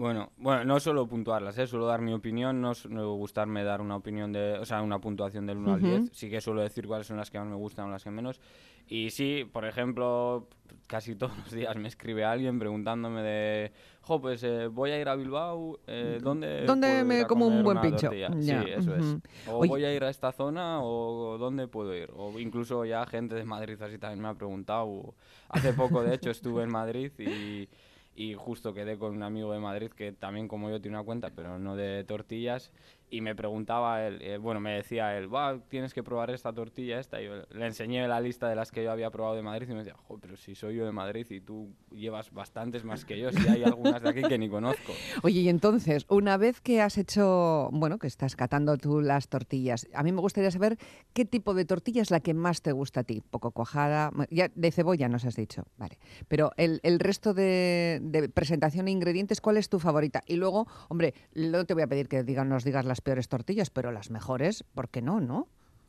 Bueno, 0.00 0.32
bueno, 0.38 0.64
no 0.64 0.80
solo 0.80 1.06
puntuarlas, 1.06 1.58
¿eh? 1.58 1.66
suelo 1.66 1.84
dar 1.84 2.00
mi 2.00 2.14
opinión, 2.14 2.58
no 2.58 2.72
suelo 2.72 3.12
gustarme 3.16 3.62
dar 3.64 3.82
una 3.82 3.96
opinión 3.96 4.32
de, 4.32 4.54
o 4.54 4.64
sea, 4.64 4.80
una 4.80 4.98
puntuación 4.98 5.44
del 5.44 5.58
1 5.58 5.74
al 5.74 5.82
10, 5.82 6.08
sí 6.14 6.30
que 6.30 6.40
suelo 6.40 6.62
decir 6.62 6.86
cuáles 6.86 7.06
son 7.06 7.18
las 7.18 7.30
que 7.30 7.38
más 7.38 7.46
me 7.46 7.54
gustan 7.54 7.84
o 7.84 7.90
las 7.90 8.02
que 8.02 8.10
menos. 8.10 8.40
Y 8.88 9.10
sí, 9.10 9.46
por 9.52 9.66
ejemplo, 9.66 10.48
casi 10.86 11.16
todos 11.16 11.36
los 11.36 11.50
días 11.50 11.76
me 11.76 11.86
escribe 11.86 12.24
alguien 12.24 12.58
preguntándome 12.58 13.20
de, 13.20 13.72
jo, 14.00 14.22
pues 14.22 14.42
eh, 14.42 14.68
voy 14.68 14.90
a 14.92 14.98
ir 14.98 15.06
a 15.06 15.16
Bilbao, 15.16 15.78
eh, 15.86 16.18
¿dónde, 16.22 16.64
¿Dónde 16.64 16.88
puedo 16.88 17.04
me 17.04 17.26
como 17.26 17.46
un 17.48 17.62
buen 17.62 17.82
pincho? 17.82 18.10
Ya, 18.10 18.32
Sí, 18.40 18.70
eso 18.70 18.92
ujú. 18.92 19.00
es. 19.00 19.16
O 19.48 19.58
Oye- 19.58 19.68
voy 19.68 19.84
a 19.84 19.94
ir 19.94 20.02
a 20.02 20.08
esta 20.08 20.32
zona 20.32 20.78
o 20.82 21.36
¿dónde 21.36 21.68
puedo 21.68 21.94
ir? 21.94 22.10
O 22.16 22.38
incluso 22.40 22.86
ya 22.86 23.04
gente 23.04 23.34
de 23.34 23.44
Madrid 23.44 23.76
así 23.82 23.98
también 23.98 24.22
me 24.22 24.28
ha 24.28 24.34
preguntado. 24.34 25.14
Hace 25.50 25.74
poco, 25.74 26.02
de 26.02 26.14
hecho, 26.14 26.30
estuve 26.30 26.62
en 26.62 26.70
Madrid 26.70 27.12
y, 27.18 27.68
y 28.14 28.34
justo 28.34 28.74
quedé 28.74 28.98
con 28.98 29.14
un 29.14 29.22
amigo 29.22 29.52
de 29.52 29.60
Madrid 29.60 29.90
que 29.90 30.12
también 30.12 30.48
como 30.48 30.70
yo 30.70 30.80
tiene 30.80 30.96
una 30.96 31.04
cuenta, 31.04 31.30
pero 31.30 31.58
no 31.58 31.76
de 31.76 32.04
tortillas. 32.04 32.72
Y 33.10 33.20
me 33.22 33.34
preguntaba 33.34 34.06
él, 34.06 34.22
eh, 34.22 34.38
bueno, 34.38 34.60
me 34.60 34.72
decía 34.72 35.18
él, 35.18 35.28
tienes 35.68 35.92
que 35.92 36.04
probar 36.04 36.30
esta 36.30 36.52
tortilla, 36.52 37.00
esta. 37.00 37.20
Y 37.20 37.24
yo 37.24 37.42
le 37.50 37.66
enseñé 37.66 38.06
la 38.06 38.20
lista 38.20 38.48
de 38.48 38.54
las 38.54 38.70
que 38.70 38.84
yo 38.84 38.92
había 38.92 39.10
probado 39.10 39.34
de 39.34 39.42
Madrid 39.42 39.68
y 39.68 39.72
me 39.72 39.78
decía, 39.78 39.96
jo, 40.06 40.18
pero 40.20 40.36
si 40.36 40.54
soy 40.54 40.76
yo 40.76 40.86
de 40.86 40.92
Madrid 40.92 41.26
y 41.28 41.40
tú 41.40 41.74
llevas 41.90 42.30
bastantes 42.30 42.84
más 42.84 43.04
que 43.04 43.18
yo, 43.18 43.32
si 43.32 43.48
hay 43.48 43.64
algunas 43.64 44.00
de 44.00 44.10
aquí 44.10 44.22
que 44.22 44.38
ni 44.38 44.48
conozco. 44.48 44.92
Oye, 45.22 45.40
y 45.40 45.48
entonces, 45.48 46.06
una 46.08 46.36
vez 46.36 46.60
que 46.60 46.80
has 46.80 46.98
hecho, 46.98 47.68
bueno, 47.72 47.98
que 47.98 48.06
estás 48.06 48.36
catando 48.36 48.76
tú 48.76 49.00
las 49.00 49.28
tortillas, 49.28 49.88
a 49.92 50.04
mí 50.04 50.12
me 50.12 50.20
gustaría 50.20 50.52
saber 50.52 50.78
qué 51.12 51.24
tipo 51.24 51.52
de 51.54 51.64
tortilla 51.64 52.02
es 52.02 52.12
la 52.12 52.20
que 52.20 52.32
más 52.32 52.62
te 52.62 52.70
gusta 52.70 53.00
a 53.00 53.04
ti. 53.04 53.22
Poco 53.28 53.50
cuajada, 53.50 54.12
ya 54.30 54.50
de 54.54 54.70
cebolla 54.70 55.08
nos 55.08 55.24
has 55.24 55.34
dicho, 55.34 55.64
vale. 55.78 55.98
Pero 56.28 56.52
el, 56.56 56.78
el 56.84 57.00
resto 57.00 57.34
de, 57.34 57.98
de 58.02 58.28
presentación 58.28 58.86
e 58.86 58.92
ingredientes, 58.92 59.40
¿cuál 59.40 59.56
es 59.56 59.68
tu 59.68 59.80
favorita? 59.80 60.22
Y 60.26 60.36
luego, 60.36 60.68
hombre, 60.88 61.14
no 61.34 61.64
te 61.64 61.74
voy 61.74 61.82
a 61.82 61.88
pedir 61.88 62.08
que 62.08 62.22
digan, 62.22 62.48
nos 62.48 62.62
digas 62.62 62.84
las 62.84 62.99
peores 63.00 63.28
tortillas, 63.28 63.70
pero 63.70 63.92
las 63.92 64.10
mejores, 64.10 64.64
¿por 64.74 64.88
qué 64.88 65.02
no, 65.02 65.20
no? 65.20 65.48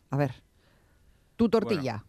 A 0.10 0.18
ver, 0.18 0.44
tu 1.36 1.50
tortilla. 1.50 2.04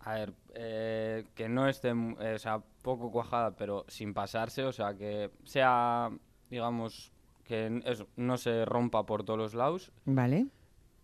A 0.00 0.14
ver, 0.14 0.32
eh, 0.54 1.26
que 1.34 1.48
no 1.48 1.68
esté, 1.68 1.88
eh, 1.88 2.34
o 2.34 2.38
sea, 2.38 2.62
poco 2.82 3.10
cuajada, 3.10 3.50
pero 3.52 3.84
sin 3.88 4.14
pasarse, 4.14 4.64
o 4.64 4.72
sea, 4.72 4.94
que 4.94 5.30
sea, 5.44 6.10
digamos, 6.48 7.12
que 7.44 7.82
eso, 7.84 8.06
no 8.16 8.38
se 8.38 8.64
rompa 8.64 9.04
por 9.04 9.24
todos 9.24 9.38
los 9.38 9.54
lados. 9.54 9.92
¿Vale? 10.06 10.46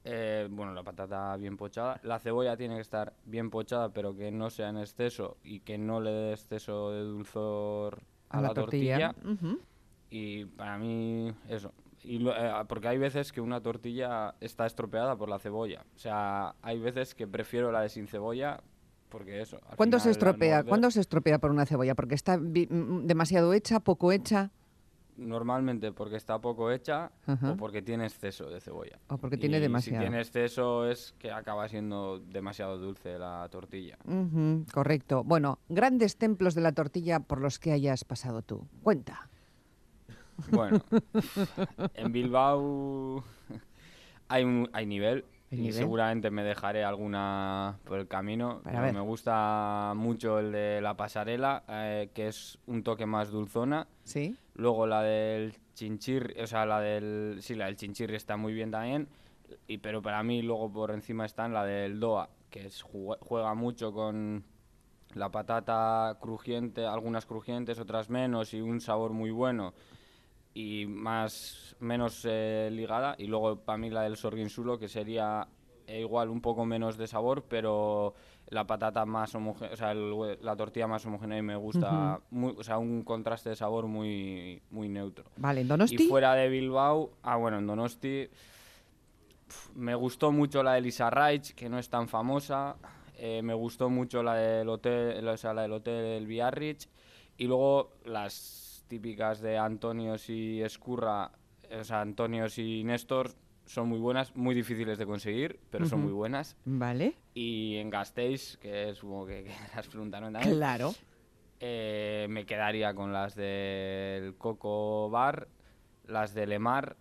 Eh, 0.04 0.46
bueno, 0.50 0.72
la 0.72 0.84
patata 0.84 1.36
bien 1.36 1.56
pochada. 1.56 2.00
La 2.04 2.20
cebolla 2.20 2.56
tiene 2.56 2.76
que 2.76 2.80
estar 2.80 3.12
bien 3.24 3.50
pochada, 3.50 3.88
pero 3.88 4.16
que 4.16 4.30
no 4.30 4.50
sea 4.50 4.68
en 4.68 4.78
exceso 4.78 5.36
y 5.42 5.60
que 5.60 5.78
no 5.78 6.00
le 6.00 6.10
dé 6.10 6.32
exceso 6.32 6.92
de 6.92 7.00
dulzor 7.00 8.02
a, 8.28 8.40
la, 8.40 8.54
tortilla. 8.54 9.14
Y 10.08 10.44
para 10.44 10.78
mí, 10.78 11.32
eso. 11.48 11.72
Y 12.06 12.20
lo- 12.20 12.34
eh, 12.36 12.52
porque 12.68 12.86
hay 12.88 12.98
veces 12.98 13.32
que 13.32 13.40
una 13.40 13.60
tortilla 13.60 14.34
está 14.40 14.64
estropeada 14.66 15.16
por 15.16 15.28
la 15.28 15.38
cebolla. 15.40 15.84
O 15.96 15.98
sea, 15.98 16.54
hay 16.62 16.78
veces 16.78 17.14
que 17.16 17.26
prefiero 17.26 17.72
la 17.72 17.80
de 17.80 17.88
sin 17.88 18.06
cebolla 18.06 18.60
porque 19.08 19.40
eso. 19.40 19.58
¿Cuándo 19.76 19.98
se 19.98 20.10
estropea? 20.12 20.56
morder, 20.58 20.68
¿Cuándo 20.68 20.90
se 20.90 21.00
estropea 21.00 21.38
por 21.38 21.50
una 21.50 21.66
cebolla? 21.66 21.94
¿Porque 21.96 22.14
está 22.14 22.36
vi- 22.36 22.68
mm, 22.70 23.06
demasiado 23.06 23.52
hecha, 23.52 23.80
poco 23.80 24.12
hecha? 24.12 24.50
Normalmente 25.16 25.92
porque 25.92 26.16
está 26.16 26.38
poco 26.40 26.70
hecha 26.70 27.10
o 27.26 27.56
porque 27.56 27.80
tiene 27.80 28.04
exceso 28.04 28.50
de 28.50 28.60
cebolla. 28.60 28.98
O 29.08 29.16
porque 29.16 29.38
tiene 29.38 29.56
Y 29.56 29.60
demasiado. 29.60 30.02
Si 30.02 30.06
tiene 30.06 30.20
exceso 30.20 30.86
es 30.90 31.14
que 31.18 31.32
acaba 31.32 31.66
siendo 31.68 32.18
demasiado 32.18 32.76
dulce 32.76 33.18
la 33.18 33.48
tortilla. 33.50 33.96
Correcto. 34.74 35.24
Bueno, 35.24 35.58
grandes 35.70 36.18
templos 36.18 36.54
de 36.54 36.60
la 36.60 36.72
tortilla 36.72 37.20
por 37.20 37.40
los 37.40 37.58
que 37.58 37.72
hayas 37.72 38.04
pasado 38.04 38.42
tú. 38.42 38.68
Cuenta. 38.82 39.30
Bueno, 40.50 40.80
en 41.94 42.12
Bilbao 42.12 43.24
hay, 44.28 44.44
un- 44.44 44.68
hay 44.72 44.86
nivel. 44.86 45.24
Hay 45.52 45.58
y 45.58 45.60
nivel. 45.62 45.74
seguramente 45.74 46.30
me 46.30 46.42
dejaré 46.42 46.84
alguna 46.84 47.78
por 47.84 47.98
el 48.00 48.08
camino. 48.08 48.60
Para 48.64 48.76
pero 48.76 48.82
ver. 48.86 48.94
me 48.94 49.00
gusta 49.00 49.92
mucho 49.96 50.38
el 50.40 50.50
de 50.52 50.80
la 50.82 50.96
pasarela, 50.96 51.62
eh, 51.68 52.10
que 52.14 52.28
es 52.28 52.58
un 52.66 52.82
toque 52.82 53.06
más 53.06 53.30
dulzona. 53.30 53.86
¿Sí? 54.04 54.36
Luego 54.54 54.86
la 54.86 55.02
del 55.02 55.54
chinchirri, 55.74 56.40
o 56.42 56.46
sea, 56.46 56.66
la 56.66 56.80
del, 56.80 57.38
sí, 57.40 57.54
la 57.54 57.66
del 57.66 57.76
chinchirri 57.76 58.16
está 58.16 58.36
muy 58.36 58.54
bien 58.54 58.70
también. 58.70 59.08
Y, 59.68 59.78
pero 59.78 60.02
para 60.02 60.22
mí 60.24 60.42
luego 60.42 60.72
por 60.72 60.90
encima 60.90 61.24
está 61.24 61.46
la 61.48 61.64
del 61.64 62.00
doa, 62.00 62.28
que 62.50 62.66
es, 62.66 62.82
juega 62.82 63.54
mucho 63.54 63.92
con 63.92 64.42
la 65.14 65.30
patata 65.30 66.18
crujiente, 66.20 66.84
algunas 66.84 67.24
crujientes, 67.26 67.78
otras 67.78 68.10
menos, 68.10 68.52
y 68.52 68.60
un 68.60 68.80
sabor 68.80 69.12
muy 69.12 69.30
bueno 69.30 69.72
y 70.56 70.86
más 70.86 71.76
menos 71.80 72.22
eh, 72.24 72.70
ligada. 72.72 73.14
Y 73.18 73.26
luego 73.26 73.56
para 73.60 73.76
mí 73.76 73.90
la 73.90 74.02
del 74.02 74.16
sorguinsulo, 74.16 74.78
que 74.78 74.88
sería 74.88 75.46
eh, 75.86 76.00
igual 76.00 76.30
un 76.30 76.40
poco 76.40 76.64
menos 76.64 76.96
de 76.96 77.06
sabor, 77.06 77.44
pero 77.46 78.14
la 78.48 78.66
patata 78.66 79.04
más 79.04 79.34
homogénea, 79.34 79.74
o 79.74 79.76
sea, 79.76 79.90
el 79.92 80.38
la 80.40 80.56
tortilla 80.56 80.86
más 80.86 81.04
homogénea 81.04 81.36
y 81.38 81.42
me 81.42 81.56
gusta, 81.56 82.20
muy- 82.30 82.54
o 82.56 82.62
sea, 82.62 82.78
un 82.78 83.02
contraste 83.02 83.50
de 83.50 83.56
sabor 83.56 83.86
muy, 83.86 84.62
muy 84.70 84.88
neutro. 84.88 85.24
Vale, 85.36 85.60
¿en 85.60 85.68
Donosti? 85.68 85.96
Y 85.96 86.08
fuera 86.08 86.34
de 86.34 86.48
Bilbao, 86.48 87.10
ah, 87.22 87.36
bueno, 87.36 87.58
en 87.58 87.66
Donosti 87.66 88.28
pf, 89.48 89.70
me 89.74 89.94
gustó 89.94 90.32
mucho 90.32 90.62
la 90.62 90.72
de 90.74 90.80
Lisa 90.80 91.10
Reich, 91.10 91.54
que 91.54 91.68
no 91.68 91.78
es 91.78 91.88
tan 91.90 92.08
famosa. 92.08 92.76
eh, 93.18 93.42
me 93.42 93.54
gustó 93.54 93.88
mucho 93.90 94.22
la 94.22 94.34
del 94.36 94.68
hotel, 94.68 95.26
o 95.28 95.36
sea, 95.36 95.52
la 95.54 95.62
del 95.62 95.72
hotel 95.72 96.26
Biarritz. 96.26 96.88
Y 97.38 97.46
luego 97.46 97.90
las 98.04 98.34
típicas 98.88 99.40
de 99.40 99.58
Antonios 99.58 100.28
y 100.28 100.62
Escurra, 100.62 101.32
o 101.70 101.84
sea, 101.84 102.00
Antonios 102.00 102.58
y 102.58 102.84
Néstor, 102.84 103.30
son 103.66 103.88
muy 103.88 103.98
buenas, 103.98 104.34
muy 104.36 104.54
difíciles 104.54 104.96
de 104.98 105.06
conseguir, 105.06 105.58
pero 105.70 105.86
son 105.86 106.00
muy 106.02 106.12
buenas. 106.12 106.56
Vale, 106.64 107.14
Y 107.34 107.76
en 107.76 107.90
Gasteiz, 107.90 108.56
que 108.58 108.94
como 109.00 109.26
que, 109.26 109.44
que 109.44 109.50
las 109.76 109.88
preguntaron 109.88 110.32
también, 110.32 110.54
claro. 110.56 110.94
eh, 111.60 112.26
me 112.30 112.46
quedaría 112.46 112.94
con 112.94 113.12
las 113.12 113.34
del 113.34 114.36
Coco 114.36 115.10
Bar, 115.10 115.48
las 116.06 116.32
de 116.34 116.46
Lemar 116.46 116.96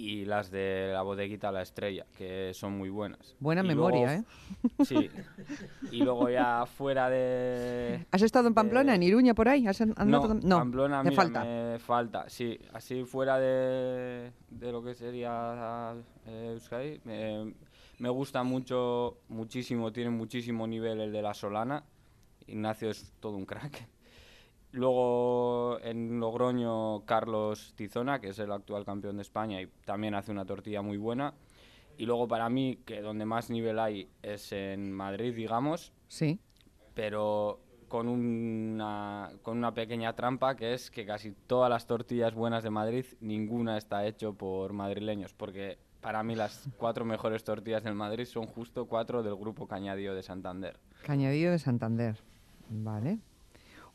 y 0.00 0.24
las 0.24 0.50
de 0.52 0.90
la 0.92 1.02
bodeguita 1.02 1.50
La 1.50 1.60
Estrella, 1.62 2.06
que 2.16 2.52
son 2.54 2.78
muy 2.78 2.88
buenas. 2.88 3.34
Buena 3.40 3.62
Y 3.62 3.66
memoria, 3.66 4.14
¿eh? 4.14 4.24
Sí. 4.84 5.10
Y 5.90 5.96
luego 6.04 6.30
ya 6.30 6.64
fuera 6.66 7.10
de... 7.10 8.06
¿Has 8.12 8.22
estado 8.22 8.46
en 8.48 8.54
Pamplona, 8.54 8.92
de- 8.92 8.96
en 8.96 9.02
Iruña, 9.02 9.34
por 9.34 9.48
ahí? 9.48 9.66
¿Has 9.66 9.80
an- 9.80 9.94
No, 10.06 10.22
andado- 10.22 10.40
Pamplona, 10.58 11.02
me 11.02 11.10
falta. 11.10 11.42
me 11.44 11.78
falta, 11.80 12.28
sí. 12.28 12.58
Así 12.72 13.04
fuera 13.04 13.38
de, 13.40 14.30
de 14.50 14.72
lo 14.72 14.82
que 14.84 14.94
sería 14.94 15.94
eh, 16.26 16.50
Euskadi, 16.52 17.00
me, 17.04 17.52
me 17.98 18.08
gusta 18.08 18.44
mucho, 18.44 19.18
muchísimo, 19.28 19.92
tiene 19.92 20.10
muchísimo 20.10 20.66
nivel 20.68 21.00
el 21.00 21.12
de 21.12 21.22
la 21.22 21.34
Solana. 21.34 21.82
Ignacio 22.46 22.88
es 22.90 23.12
todo 23.20 23.36
un 23.36 23.44
crack. 23.44 23.86
Luego 24.72 25.78
en 25.82 26.20
Logroño, 26.20 27.04
Carlos 27.06 27.72
Tizona, 27.74 28.20
que 28.20 28.28
es 28.28 28.38
el 28.38 28.52
actual 28.52 28.84
campeón 28.84 29.16
de 29.16 29.22
España 29.22 29.60
y 29.62 29.66
también 29.84 30.14
hace 30.14 30.30
una 30.30 30.44
tortilla 30.44 30.82
muy 30.82 30.96
buena. 30.98 31.34
Y 31.96 32.06
luego 32.06 32.28
para 32.28 32.48
mí, 32.48 32.78
que 32.84 33.00
donde 33.00 33.24
más 33.24 33.50
nivel 33.50 33.78
hay 33.78 34.08
es 34.22 34.52
en 34.52 34.92
Madrid, 34.92 35.34
digamos, 35.34 35.92
Sí. 36.06 36.38
pero 36.94 37.60
con 37.88 38.06
una, 38.08 39.30
con 39.42 39.56
una 39.56 39.72
pequeña 39.72 40.12
trampa 40.14 40.54
que 40.54 40.74
es 40.74 40.90
que 40.90 41.06
casi 41.06 41.32
todas 41.46 41.70
las 41.70 41.86
tortillas 41.86 42.34
buenas 42.34 42.62
de 42.62 42.70
Madrid, 42.70 43.06
ninguna 43.20 43.78
está 43.78 44.06
hecho 44.06 44.34
por 44.34 44.74
madrileños, 44.74 45.32
porque 45.32 45.78
para 46.02 46.22
mí 46.22 46.34
las 46.36 46.68
cuatro 46.76 47.04
mejores 47.04 47.42
tortillas 47.44 47.82
del 47.82 47.94
Madrid 47.94 48.26
son 48.26 48.46
justo 48.46 48.86
cuatro 48.86 49.22
del 49.22 49.34
grupo 49.36 49.66
Cañadío 49.66 50.14
de 50.14 50.22
Santander. 50.22 50.78
Cañadillo 51.04 51.50
de 51.50 51.58
Santander. 51.58 52.16
Vale. 52.68 53.18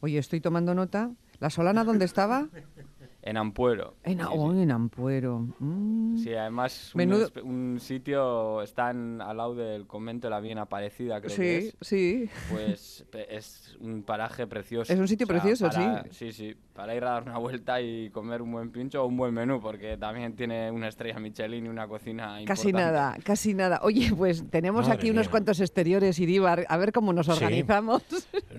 Oye, 0.03 0.17
estoy 0.17 0.41
tomando 0.41 0.75
nota. 0.75 1.11
¿La 1.39 1.49
Solana 1.49 1.85
dónde 1.85 2.03
estaba? 2.03 2.49
En 3.25 3.37
Ampuero. 3.37 3.93
En, 4.03 4.19
Sí, 4.19 4.25
oh, 4.29 4.51
sí. 4.53 4.59
en 4.61 4.71
Ampuero. 4.71 5.47
Mm. 5.59 6.17
Sí, 6.17 6.33
además 6.33 6.91
un, 6.93 6.97
Menudo- 6.99 7.29
espe- 7.33 7.41
un 7.41 7.79
sitio 7.79 8.61
está 8.61 8.91
en- 8.91 9.21
al 9.21 9.37
lado 9.37 9.55
del 9.55 9.87
convento 9.87 10.27
de 10.27 10.31
la 10.31 10.41
Bien 10.41 10.57
Aparecida, 10.57 11.21
creo 11.21 11.33
que 11.35 11.61
Sí, 11.61 11.67
es. 11.69 11.77
sí. 11.87 12.29
Pues 12.51 13.05
es 13.29 13.77
un 13.79 14.03
paraje 14.03 14.45
precioso. 14.45 14.91
Es 14.91 14.99
un 14.99 15.07
sitio 15.07 15.25
precioso, 15.25 15.69
para- 15.69 16.03
sí. 16.03 16.09
Sí, 16.11 16.31
sí, 16.33 16.55
para 16.73 16.95
ir 16.95 17.03
a 17.05 17.11
dar 17.11 17.23
una 17.23 17.37
vuelta 17.37 17.79
y 17.81 18.09
comer 18.09 18.41
un 18.41 18.51
buen 18.51 18.71
pincho 18.71 19.01
o 19.03 19.07
un 19.07 19.15
buen 19.15 19.33
menú, 19.33 19.61
porque 19.61 19.95
también 19.95 20.35
tiene 20.35 20.69
una 20.69 20.89
estrella 20.89 21.17
Michelin 21.19 21.65
y 21.65 21.69
una 21.69 21.87
cocina 21.87 22.39
Casi 22.45 22.69
importante. 22.69 22.93
nada, 22.93 23.17
casi 23.23 23.53
nada. 23.53 23.79
Oye, 23.83 24.11
pues 24.17 24.43
tenemos 24.49 24.81
Madre 24.87 24.97
aquí 24.99 25.09
unos 25.11 25.29
cuantos 25.29 25.61
exteriores, 25.61 26.19
Iríbar. 26.19 26.65
A 26.67 26.75
ver 26.75 26.91
cómo 26.91 27.13
nos 27.13 27.27
Sí. 27.27 27.31
organizamos. 27.31 28.03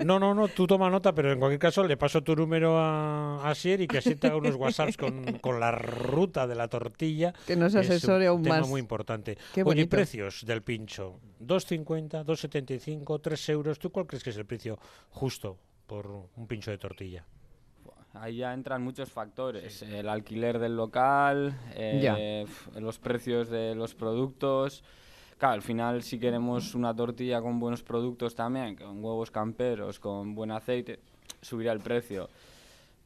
No, 0.05 0.19
no, 0.19 0.33
no, 0.35 0.49
tú 0.49 0.67
toma 0.67 0.89
nota, 0.89 1.15
pero 1.15 1.33
en 1.33 1.39
cualquier 1.39 1.59
caso 1.61 1.85
le 1.85 1.97
paso 1.99 2.23
tu 2.23 2.35
número 2.35 2.79
a, 2.79 3.49
a 3.51 3.55
Sier 3.55 3.83
y 3.83 3.87
que 3.87 3.99
así 3.99 4.17
te 4.17 4.31
unos 4.55 4.79
WhatsApps 4.79 4.97
con, 4.97 5.25
con 5.41 5.61
la 5.61 5.73
ruta 5.73 6.47
de 6.47 6.55
la 6.55 6.69
tortilla. 6.69 7.33
Que 7.47 7.57
nos 7.57 7.75
es 7.75 7.87
un 7.87 7.93
asesore 7.93 8.27
aún 8.27 8.43
tema 8.43 8.61
más. 8.61 8.69
muy 8.69 8.81
importante. 8.81 9.37
Qué 9.53 9.63
Oye, 9.63 9.87
precios 9.87 10.45
del 10.45 10.63
pincho. 10.63 11.21
2,50, 11.41 12.25
2,75, 12.25 13.21
3 13.21 13.49
euros. 13.51 13.79
¿Tú 13.79 13.91
cuál 13.91 14.07
crees 14.07 14.25
que 14.25 14.31
es 14.31 14.37
el 14.37 14.47
precio 14.47 14.79
justo 15.11 15.59
por 15.87 16.07
un 16.37 16.47
pincho 16.47 16.71
de 16.71 16.79
tortilla? 16.79 17.25
ahí 18.15 18.37
ya 18.37 18.55
entran 18.55 18.83
muchos 18.83 19.11
factores. 19.11 19.83
El 19.83 20.09
alquiler 20.09 20.59
del 20.59 20.77
local, 20.77 21.59
eh, 21.75 22.47
los 22.79 22.99
precios 22.99 23.49
de 23.51 23.75
los 23.75 23.95
productos. 23.95 24.83
Claro, 25.39 25.55
al 25.55 25.63
final 25.63 26.03
si 26.03 26.19
queremos 26.19 26.75
una 26.75 26.95
tortilla 26.95 27.43
con 27.43 27.59
buenos 27.59 27.83
productos 27.83 28.35
también, 28.35 28.77
con 28.77 29.05
huevos 29.05 29.31
camperos, 29.31 29.99
con 29.99 30.35
buen 30.35 30.53
aceite, 30.53 31.01
subirá 31.41 31.73
el 31.73 31.81
precio. 31.81 32.29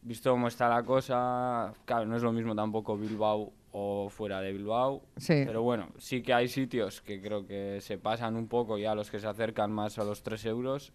Visto 0.02 0.30
cómo 0.30 0.48
está 0.48 0.68
la 0.68 0.82
cosa, 0.84 1.72
claro, 1.84 2.06
no 2.06 2.16
es 2.16 2.22
lo 2.22 2.32
mismo 2.32 2.54
tampoco 2.54 2.96
Bilbao 2.96 3.52
o 3.72 4.08
fuera 4.08 4.40
de 4.40 4.52
Bilbao. 4.52 5.02
Sí. 5.16 5.42
Pero 5.44 5.62
bueno, 5.62 5.88
sí 5.98 6.22
que 6.22 6.32
hay 6.32 6.48
sitios 6.48 7.00
que 7.00 7.20
creo 7.20 7.46
que 7.46 7.80
se 7.80 7.98
pasan 7.98 8.36
un 8.36 8.48
poco 8.48 8.78
ya 8.78 8.94
los 8.94 9.10
que 9.10 9.18
se 9.18 9.26
acercan 9.26 9.72
más 9.72 9.98
a 9.98 10.04
los 10.04 10.22
3 10.22 10.44
euros. 10.46 10.92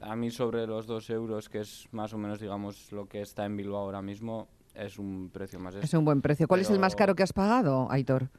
A 0.00 0.16
mí 0.16 0.30
sobre 0.30 0.66
los 0.66 0.86
2 0.86 1.10
euros, 1.10 1.48
que 1.48 1.60
es 1.60 1.86
más 1.92 2.14
o 2.14 2.18
menos, 2.18 2.40
digamos, 2.40 2.90
lo 2.92 3.06
que 3.06 3.20
está 3.20 3.44
en 3.44 3.56
Bilbao 3.56 3.80
ahora 3.80 4.00
mismo, 4.00 4.48
es 4.74 4.98
un 4.98 5.30
precio 5.30 5.60
más 5.60 5.74
Es 5.74 5.92
un 5.94 6.04
buen 6.04 6.22
precio. 6.22 6.48
¿Cuál 6.48 6.60
es 6.60 6.70
el 6.70 6.78
más 6.78 6.96
caro 6.96 7.14
que 7.14 7.22
has 7.22 7.32
pagado, 7.32 7.90
Aitor? 7.90 8.30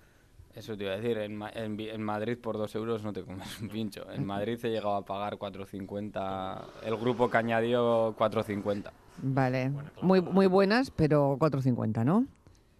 Eso 0.55 0.75
te 0.75 0.84
iba 0.84 0.93
a 0.93 0.98
decir, 0.98 1.17
en, 1.17 1.41
en 1.55 2.01
Madrid 2.03 2.38
por 2.38 2.58
2 2.58 2.75
euros 2.75 3.03
no 3.03 3.13
te 3.13 3.24
comes 3.24 3.62
un 3.62 3.70
pincho. 3.70 4.10
En 4.12 4.25
Madrid 4.27 4.60
he 4.63 4.70
llegado 4.70 4.96
a 4.96 5.05
pagar 5.05 5.38
4,50. 5.38 6.65
El 6.84 6.98
grupo 6.98 7.29
que 7.29 7.38
añadió 7.38 8.15
4,50. 8.17 8.91
Vale. 9.18 9.72
Muy, 10.01 10.22
muy 10.22 10.48
buenas, 10.48 10.91
pero 10.91 11.38
4.50, 11.39 12.03
¿no? 12.03 12.25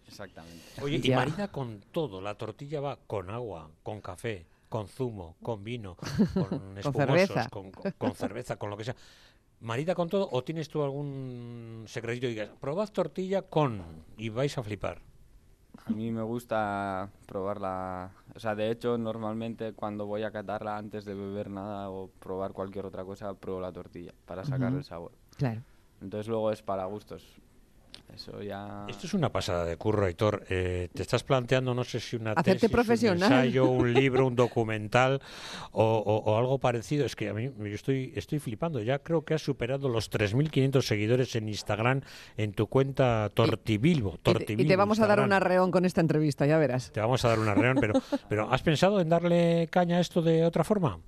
Exactamente. 0.06 0.62
Oye, 0.82 1.00
y 1.02 1.10
marida 1.14 1.48
con 1.48 1.80
todo. 1.92 2.20
La 2.20 2.34
tortilla 2.36 2.80
va 2.80 2.98
con 3.06 3.30
agua, 3.30 3.70
con 3.82 4.00
café, 4.00 4.46
con 4.68 4.88
zumo, 4.88 5.36
con 5.42 5.64
vino, 5.64 5.96
con 6.34 6.76
espumosos, 6.78 6.92
cerveza. 6.92 7.48
Con, 7.50 7.70
con- 7.70 7.92
con 7.92 8.14
cerveza, 8.14 8.56
con 8.56 8.70
lo 8.70 8.76
que 8.76 8.84
sea. 8.84 8.96
¿Marida 9.60 9.94
con 9.94 10.08
todo 10.08 10.28
o 10.32 10.42
tienes 10.42 10.68
tú 10.68 10.82
algún 10.82 11.84
secretito 11.86 12.26
y 12.26 12.30
digas, 12.30 12.50
probad 12.60 12.88
tortilla 12.90 13.42
con 13.42 13.82
y 14.16 14.28
vais 14.28 14.58
a 14.58 14.62
flipar? 14.62 15.00
A 15.86 15.90
mí 15.90 16.10
me 16.10 16.22
gusta 16.22 17.08
probarla. 17.26 18.10
O 18.34 18.40
sea, 18.40 18.54
de 18.54 18.70
hecho, 18.70 18.98
normalmente 18.98 19.72
cuando 19.72 20.06
voy 20.06 20.24
a 20.24 20.30
catarla 20.32 20.76
antes 20.76 21.04
de 21.04 21.14
beber 21.14 21.48
nada 21.48 21.90
o 21.90 22.08
probar 22.18 22.52
cualquier 22.52 22.86
otra 22.86 23.04
cosa, 23.04 23.34
pruebo 23.34 23.60
la 23.60 23.72
tortilla 23.72 24.12
para 24.26 24.44
sacar 24.44 24.72
el 24.72 24.84
sabor. 24.84 25.12
Claro. 25.36 25.62
Entonces 26.02 26.28
luego 26.28 26.50
es 26.50 26.60
para 26.62 26.84
gustos. 26.86 27.24
Eso 28.14 28.42
ya... 28.42 28.84
Esto 28.90 29.06
es 29.06 29.14
una 29.14 29.30
pasada 29.32 29.64
de 29.64 29.78
curro, 29.78 30.04
Aitor. 30.04 30.44
Eh, 30.50 30.90
te 30.92 31.00
estás 31.00 31.22
planteando, 31.24 31.72
no 31.72 31.82
sé 31.82 31.98
si 31.98 32.16
una 32.16 32.32
Hacerte 32.32 32.52
tesis, 32.60 32.70
profesional. 32.70 33.16
un 33.30 33.36
ensayo, 33.38 33.70
un 33.70 33.94
libro, 33.94 34.26
un 34.26 34.36
documental 34.36 35.22
o, 35.70 35.82
o- 35.82 36.30
o 36.30 36.36
algo 36.38 36.58
parecido. 36.58 37.06
Es 37.06 37.16
que 37.16 37.30
a 37.30 37.32
mí 37.34 37.50
yo 37.56 37.64
estoy, 37.74 38.12
estoy 38.14 38.38
flipando. 38.38 38.82
Ya 38.82 38.98
creo 38.98 39.24
que 39.24 39.32
has 39.32 39.40
superado 39.42 39.88
los 39.88 40.10
3.500 40.10 40.82
seguidores 40.82 41.34
en 41.36 41.48
Instagram 41.48 42.02
en 42.36 42.52
tu 42.52 42.66
cuenta 42.66 43.30
Tortibilbo. 43.32 44.10
Y 44.10 44.18
te, 44.18 44.30
y 44.30 44.34
Tortibilbo, 44.34 44.68
te 44.68 44.76
vamos 44.76 45.00
a 45.00 45.06
dar 45.06 45.20
un 45.20 45.24
Instagram. 45.26 45.42
arreón 45.46 45.70
con 45.70 45.84
esta 45.86 46.02
entrevista, 46.02 46.44
ya 46.44 46.58
verás. 46.58 46.92
Te 46.92 47.00
vamos 47.00 47.24
a 47.24 47.28
dar 47.28 47.38
una 47.38 47.54
reunión, 47.54 47.78
pero, 47.80 47.94
pero 48.28 48.52
¿has 48.52 48.62
pensado 48.62 49.00
en 49.00 49.08
darle 49.08 49.68
caña 49.70 49.96
a 49.96 50.00
esto 50.00 50.20
de 50.20 50.44
otra 50.44 50.64
forma? 50.64 50.98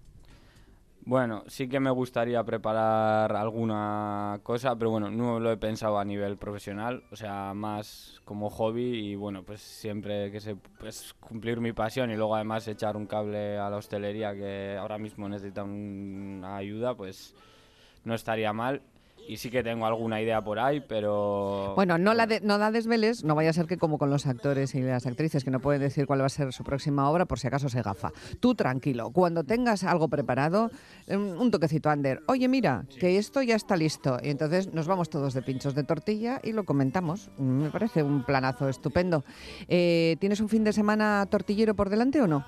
Bueno, 1.07 1.45
sí 1.49 1.69
que 1.69 1.81
me 1.81 1.91
gustaría 1.91 2.43
preparar 2.45 3.37
alguna 3.37 4.41
cosa, 4.43 4.75
pero 4.77 4.91
bueno, 4.91 5.11
no 5.11 5.39
lo 5.39 5.53
he 5.53 5.59
pensado 5.59 5.99
a 5.99 6.05
nivel 6.05 6.39
profesional, 6.39 7.05
o 7.13 7.17
sea, 7.17 7.53
más 7.53 8.23
como 8.25 8.49
hobby 8.49 9.11
y 9.11 9.15
bueno, 9.15 9.43
pues 9.43 9.61
siempre 9.61 10.31
que 10.33 10.41
se 10.41 10.57
pues 10.57 11.13
cumplir 11.21 11.61
mi 11.61 11.75
pasión 11.75 12.11
y 12.11 12.17
luego 12.17 12.35
además 12.35 12.67
echar 12.69 12.97
un 12.97 13.07
cable 13.07 13.59
a 13.59 13.69
la 13.69 13.77
hostelería 13.77 14.33
que 14.33 14.79
ahora 14.81 14.97
mismo 14.97 15.29
necesita 15.29 15.63
una 15.63 16.57
ayuda, 16.57 16.95
pues 16.95 17.35
no 18.05 18.15
estaría 18.15 18.55
mal. 18.55 18.81
Y 19.27 19.39
sí 19.39 19.51
que 19.51 19.63
tengo 19.63 19.87
alguna 19.87 20.21
idea 20.21 20.43
por 20.45 20.59
ahí, 20.59 20.81
pero 20.87 21.73
Bueno, 21.77 21.97
no 21.99 22.13
la, 22.15 22.27
de- 22.27 22.41
no 22.43 22.59
la 22.59 22.71
desveles, 22.71 23.25
no 23.25 23.35
vaya 23.35 23.51
a 23.51 23.53
ser 23.55 23.67
que 23.67 23.79
como 23.79 23.97
con 23.99 24.11
los 24.11 24.27
actores 24.27 24.75
y 24.75 24.83
las 24.83 25.07
actrices 25.07 25.45
que 25.45 25.51
no 25.51 25.61
pueden 25.61 25.81
decir 25.81 26.07
cuál 26.07 26.21
va 26.21 26.27
a 26.27 26.29
ser 26.29 26.53
su 26.53 26.63
próxima 26.65 27.09
obra 27.11 27.25
por 27.25 27.39
si 27.39 27.47
acaso 27.47 27.69
se 27.69 27.81
gafa. 27.83 28.13
Tú 28.41 28.55
tranquilo, 28.55 29.11
cuando 29.11 29.43
tengas 29.45 29.83
algo 29.85 30.09
preparado, 30.09 30.71
eh, 31.07 31.17
un 31.17 31.51
toquecito, 31.51 31.89
Ander. 31.91 32.21
Oye, 32.27 32.49
mira, 32.49 32.85
que 33.01 33.17
esto 33.19 33.41
ya 33.43 33.57
está 33.57 33.77
listo. 33.77 34.19
Y 34.23 34.29
entonces 34.31 34.73
nos 34.75 34.87
vamos 34.87 35.09
todos 35.09 35.33
de 35.35 35.43
pinchos 35.43 35.75
de 35.75 35.85
tortilla 35.85 36.41
y 36.43 36.53
lo 36.53 36.65
comentamos. 36.65 37.31
Mm, 37.39 37.63
Me 37.65 37.71
parece 37.71 38.03
un 38.03 38.25
planazo 38.25 38.69
estupendo. 38.69 39.25
Eh, 39.69 40.17
¿Tienes 40.21 40.41
un 40.41 40.49
fin 40.49 40.65
de 40.65 40.73
semana 40.73 41.27
tortillero 41.31 41.75
por 41.75 41.89
delante 41.89 42.21
o 42.21 42.27
no? 42.27 42.45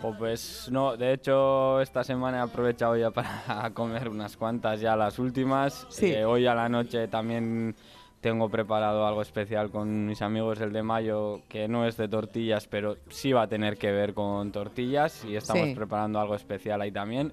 Jo, 0.00 0.14
pues 0.16 0.68
no, 0.70 0.96
de 0.96 1.12
hecho 1.12 1.80
esta 1.80 2.04
semana 2.04 2.38
he 2.38 2.40
aprovechado 2.40 2.96
ya 2.96 3.10
para 3.10 3.70
comer 3.74 4.08
unas 4.08 4.36
cuantas, 4.36 4.80
ya 4.80 4.94
las 4.96 5.18
últimas. 5.18 5.86
Sí. 5.90 6.12
Eh, 6.12 6.24
hoy 6.24 6.46
a 6.46 6.54
la 6.54 6.68
noche 6.68 7.08
también 7.08 7.74
tengo 8.20 8.48
preparado 8.48 9.06
algo 9.06 9.22
especial 9.22 9.70
con 9.70 10.06
mis 10.06 10.22
amigos 10.22 10.60
el 10.60 10.72
de 10.72 10.82
mayo, 10.84 11.40
que 11.48 11.66
no 11.66 11.84
es 11.86 11.96
de 11.96 12.06
tortillas, 12.08 12.68
pero 12.68 12.96
sí 13.08 13.32
va 13.32 13.42
a 13.42 13.48
tener 13.48 13.76
que 13.76 13.90
ver 13.90 14.14
con 14.14 14.52
tortillas 14.52 15.24
y 15.24 15.34
estamos 15.36 15.68
Sí. 15.68 15.74
preparando 15.74 16.20
algo 16.20 16.36
especial 16.36 16.80
ahí 16.80 16.92
también. 16.92 17.32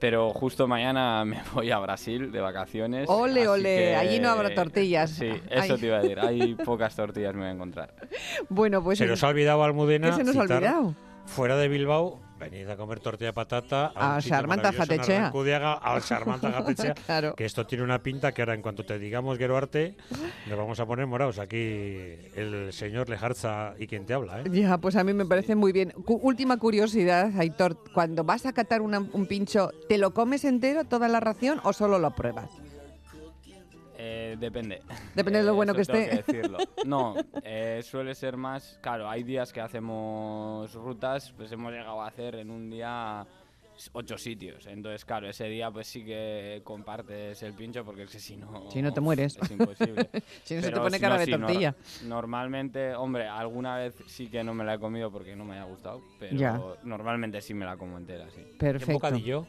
Pero 0.00 0.30
justo 0.30 0.66
mañana 0.66 1.24
me 1.24 1.40
voy 1.54 1.70
a 1.70 1.78
Brasil 1.78 2.32
de 2.32 2.40
vacaciones. 2.40 3.08
Ole, 3.08 3.46
ole, 3.46 3.76
que- 3.76 3.96
allí 3.96 4.18
no 4.18 4.30
habrá 4.30 4.52
tortillas. 4.52 5.10
Sí, 5.10 5.28
eso 5.48 5.74
Ay. 5.74 5.80
te 5.80 5.86
iba 5.86 5.98
a 5.98 6.00
decir, 6.02 6.18
hay 6.18 6.54
pocas 6.56 6.94
tortillas 6.96 7.34
me 7.34 7.40
voy 7.42 7.48
a 7.50 7.52
encontrar. 7.52 7.94
Bueno, 8.48 8.82
pues... 8.82 8.98
Se 8.98 9.06
nos 9.06 9.22
ha 9.22 9.28
olvidado, 9.28 9.62
Almudena, 9.62 10.10
¿Qué 10.10 10.16
se 10.16 10.24
nos 10.24 10.36
ha 10.36 10.42
citar 10.42 10.56
olvidado? 10.56 10.94
Fuera 11.26 11.56
de 11.56 11.68
Bilbao, 11.68 12.20
venid 12.38 12.68
a 12.68 12.76
comer 12.76 13.00
tortilla 13.00 13.28
de 13.28 13.32
patata 13.32 13.86
A 13.94 14.20
maravilloso 14.20 14.34
en 14.72 14.72
Jatechea. 14.72 15.30
Al 15.82 16.02
Sarmanta 16.02 16.52
Jatechea, 16.52 16.94
Claro. 17.06 17.34
que 17.34 17.44
esto 17.44 17.66
tiene 17.66 17.84
una 17.84 18.02
pinta 18.02 18.32
que 18.32 18.42
ahora 18.42 18.54
en 18.54 18.62
cuanto 18.62 18.84
te 18.84 18.98
digamos 18.98 19.38
Geroarte, 19.38 19.96
nos 20.48 20.58
vamos 20.58 20.78
a 20.80 20.86
poner 20.86 21.06
morados. 21.06 21.38
Aquí 21.38 21.56
el 21.56 22.68
señor 22.72 23.08
Lejarza 23.08 23.74
y 23.78 23.86
quien 23.86 24.04
te 24.06 24.14
habla, 24.14 24.40
¿eh? 24.40 24.44
Ya, 24.50 24.78
pues 24.78 24.96
a 24.96 25.04
mí 25.04 25.12
me 25.14 25.24
parece 25.24 25.54
muy 25.54 25.72
bien. 25.72 25.90
Cu- 26.04 26.20
última 26.22 26.56
curiosidad, 26.58 27.30
Aitor, 27.38 27.78
cuando 27.94 28.24
vas 28.24 28.46
a 28.46 28.52
catar 28.52 28.82
una- 28.82 29.00
un 29.12 29.26
pincho, 29.26 29.70
¿te 29.88 29.98
lo 29.98 30.12
comes 30.12 30.44
entero, 30.44 30.84
toda 30.84 31.08
la 31.08 31.20
ración, 31.20 31.60
o 31.64 31.72
solo 31.72 31.98
lo 31.98 32.10
pruebas? 32.10 32.50
Eh, 34.34 34.36
depende. 34.38 34.82
Depende 35.14 35.38
de 35.40 35.44
lo 35.44 35.52
Eh, 35.52 35.54
bueno 35.54 35.74
que 35.74 35.82
esté. 35.82 36.08
decirlo. 36.22 36.58
No, 36.86 37.14
eh, 37.42 37.80
suele 37.82 38.14
ser 38.14 38.36
más. 38.36 38.78
Claro, 38.82 39.08
hay 39.08 39.22
días 39.22 39.52
que 39.52 39.60
hacemos 39.60 40.72
rutas, 40.74 41.32
pues 41.36 41.50
hemos 41.52 41.72
llegado 41.72 42.02
a 42.02 42.08
hacer 42.08 42.34
en 42.36 42.50
un 42.50 42.68
día 42.70 43.26
ocho 43.92 44.16
sitios. 44.18 44.66
Entonces, 44.66 45.04
claro, 45.04 45.28
ese 45.28 45.46
día 45.48 45.70
pues 45.70 45.88
sí 45.88 46.04
que 46.04 46.60
compartes 46.62 47.42
el 47.42 47.54
pincho 47.54 47.84
porque 47.84 48.02
es 48.04 48.10
que 48.10 48.20
si 48.20 48.36
no. 48.36 48.70
Si 48.70 48.80
no 48.82 48.92
te 48.92 49.00
mueres. 49.00 49.36
Es 49.40 49.50
imposible. 49.50 50.08
Si 50.44 50.54
no 50.54 50.62
se 50.62 50.70
te 50.70 50.76
pone 50.78 51.00
cara 51.00 51.18
de 51.18 51.26
tortilla. 51.26 51.74
normalmente, 52.04 52.94
hombre, 52.94 53.26
alguna 53.26 53.76
vez 53.78 53.94
sí 54.06 54.28
que 54.28 54.44
no 54.44 54.54
me 54.54 54.62
la 54.64 54.74
he 54.74 54.78
comido 54.78 55.10
porque 55.10 55.34
no 55.34 55.44
me 55.44 55.54
haya 55.54 55.64
gustado, 55.64 56.02
pero 56.20 56.36
Ya. 56.36 56.60
normalmente 56.84 57.40
sí 57.40 57.54
me 57.54 57.64
la 57.64 57.76
como 57.76 57.96
entera, 57.98 58.28
sí. 58.30 58.42
¿Un 58.42 58.58
Perfecto. 58.58 58.92
bocadillo? 58.92 59.46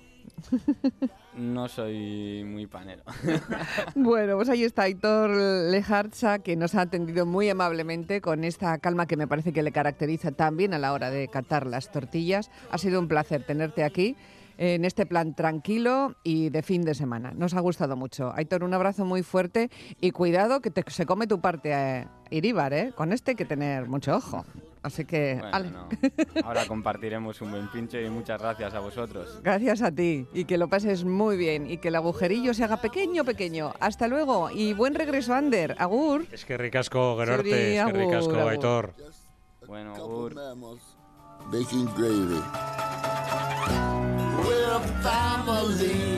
No 1.38 1.68
soy 1.68 2.44
muy 2.46 2.68
panero. 2.68 3.04
Bueno, 3.96 4.36
pues 4.38 4.50
ahí 4.50 4.64
está 4.64 4.84
Aitor 4.84 5.30
Lejarza, 5.30 6.40
que 6.40 6.56
nos 6.56 6.76
ha 6.76 6.82
atendido 6.82 7.26
muy 7.26 7.50
amablemente 7.50 8.22
con 8.22 8.44
esta 8.44 8.78
calma 8.78 9.06
que 9.06 9.18
me 9.18 9.28
parece 9.28 9.52
que 9.54 9.64
le 9.64 9.72
caracteriza 9.72 10.32
también 10.32 10.74
a 10.74 10.80
la 10.80 10.94
hora 10.94 11.10
de 11.10 11.28
catar 11.28 11.66
las 11.68 11.92
tortillas. 11.92 12.50
Ha 12.72 12.78
sido 12.78 13.00
un 13.00 13.08
placer 13.08 13.44
tenerte 13.44 13.84
aquí 13.84 14.16
en 14.58 14.86
este 14.86 15.06
plan 15.06 15.36
tranquilo 15.36 16.16
y 16.24 16.50
de 16.50 16.62
fin 16.62 16.84
de 16.84 16.96
semana. 16.96 17.32
Nos 17.36 17.54
ha 17.54 17.60
gustado 17.60 17.98
mucho. 17.98 18.32
Aitor, 18.36 18.64
un 18.64 18.74
abrazo 18.74 19.04
muy 19.04 19.22
fuerte 19.22 19.70
y 20.00 20.12
cuidado 20.12 20.62
que 20.62 20.72
te- 20.72 20.90
se 20.90 21.06
come 21.06 21.28
tu 21.28 21.42
parte 21.42 21.72
eh, 21.74 22.08
Iríbar, 22.30 22.74
¿eh? 22.74 22.94
Con 22.96 23.12
este 23.12 23.32
hay 23.32 23.36
que 23.36 23.46
tener 23.46 23.88
mucho 23.88 24.16
ojo. 24.16 24.46
Así 24.86 25.04
que, 25.04 25.38
Bueno, 25.40 25.50
ale. 25.52 25.72
no. 25.72 25.90
Ahora 26.44 26.68
compartiremos 26.68 27.42
un 27.42 27.50
buen 27.50 27.68
pincho 27.72 28.00
y 28.00 28.08
muchas 28.08 28.40
gracias 28.40 28.72
a 28.76 28.80
vosotros. 28.82 29.40
Gracias 29.44 29.82
a 29.82 29.92
ti 29.92 30.28
y 30.32 30.46
que 30.46 30.60
lo 30.60 30.68
pases 30.68 31.04
muy 31.04 31.38
bien 31.38 31.68
y 31.70 31.78
que 31.78 31.88
el 31.88 31.96
agujerillo 31.96 32.54
se 32.54 32.64
haga 32.64 32.78
pequeño, 32.78 33.26
pequeño. 33.26 33.74
Hasta 33.80 34.08
luego 34.08 34.52
y 34.52 34.74
buen 34.74 34.94
regreso, 34.94 35.34
Ander. 35.34 35.76
Agur. 35.80 36.28
Es 36.32 36.46
que 36.46 36.56
ricasco, 36.56 37.18
Gerorte, 37.18 37.44
Sí, 37.50 37.52
es 37.52 37.58
que 37.74 37.80
agur, 37.80 37.96
ricasco, 37.96 38.36
agur. 38.36 38.52
Aitor. 38.52 38.94
Bueno, 39.66 39.94
couple 39.94 40.16
Ur. 40.16 40.36
mammals 40.36 40.82
baking 41.52 41.86
gravy. 41.96 42.42
We're 44.46 44.74
a 44.76 44.80
family 45.02 46.15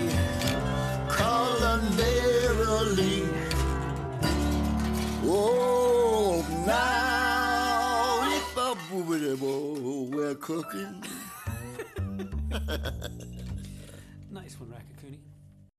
that 10.27 10.41
cooking? 10.41 11.03
nice 14.31 14.59
one, 14.59 14.69
Rack. 14.71 14.86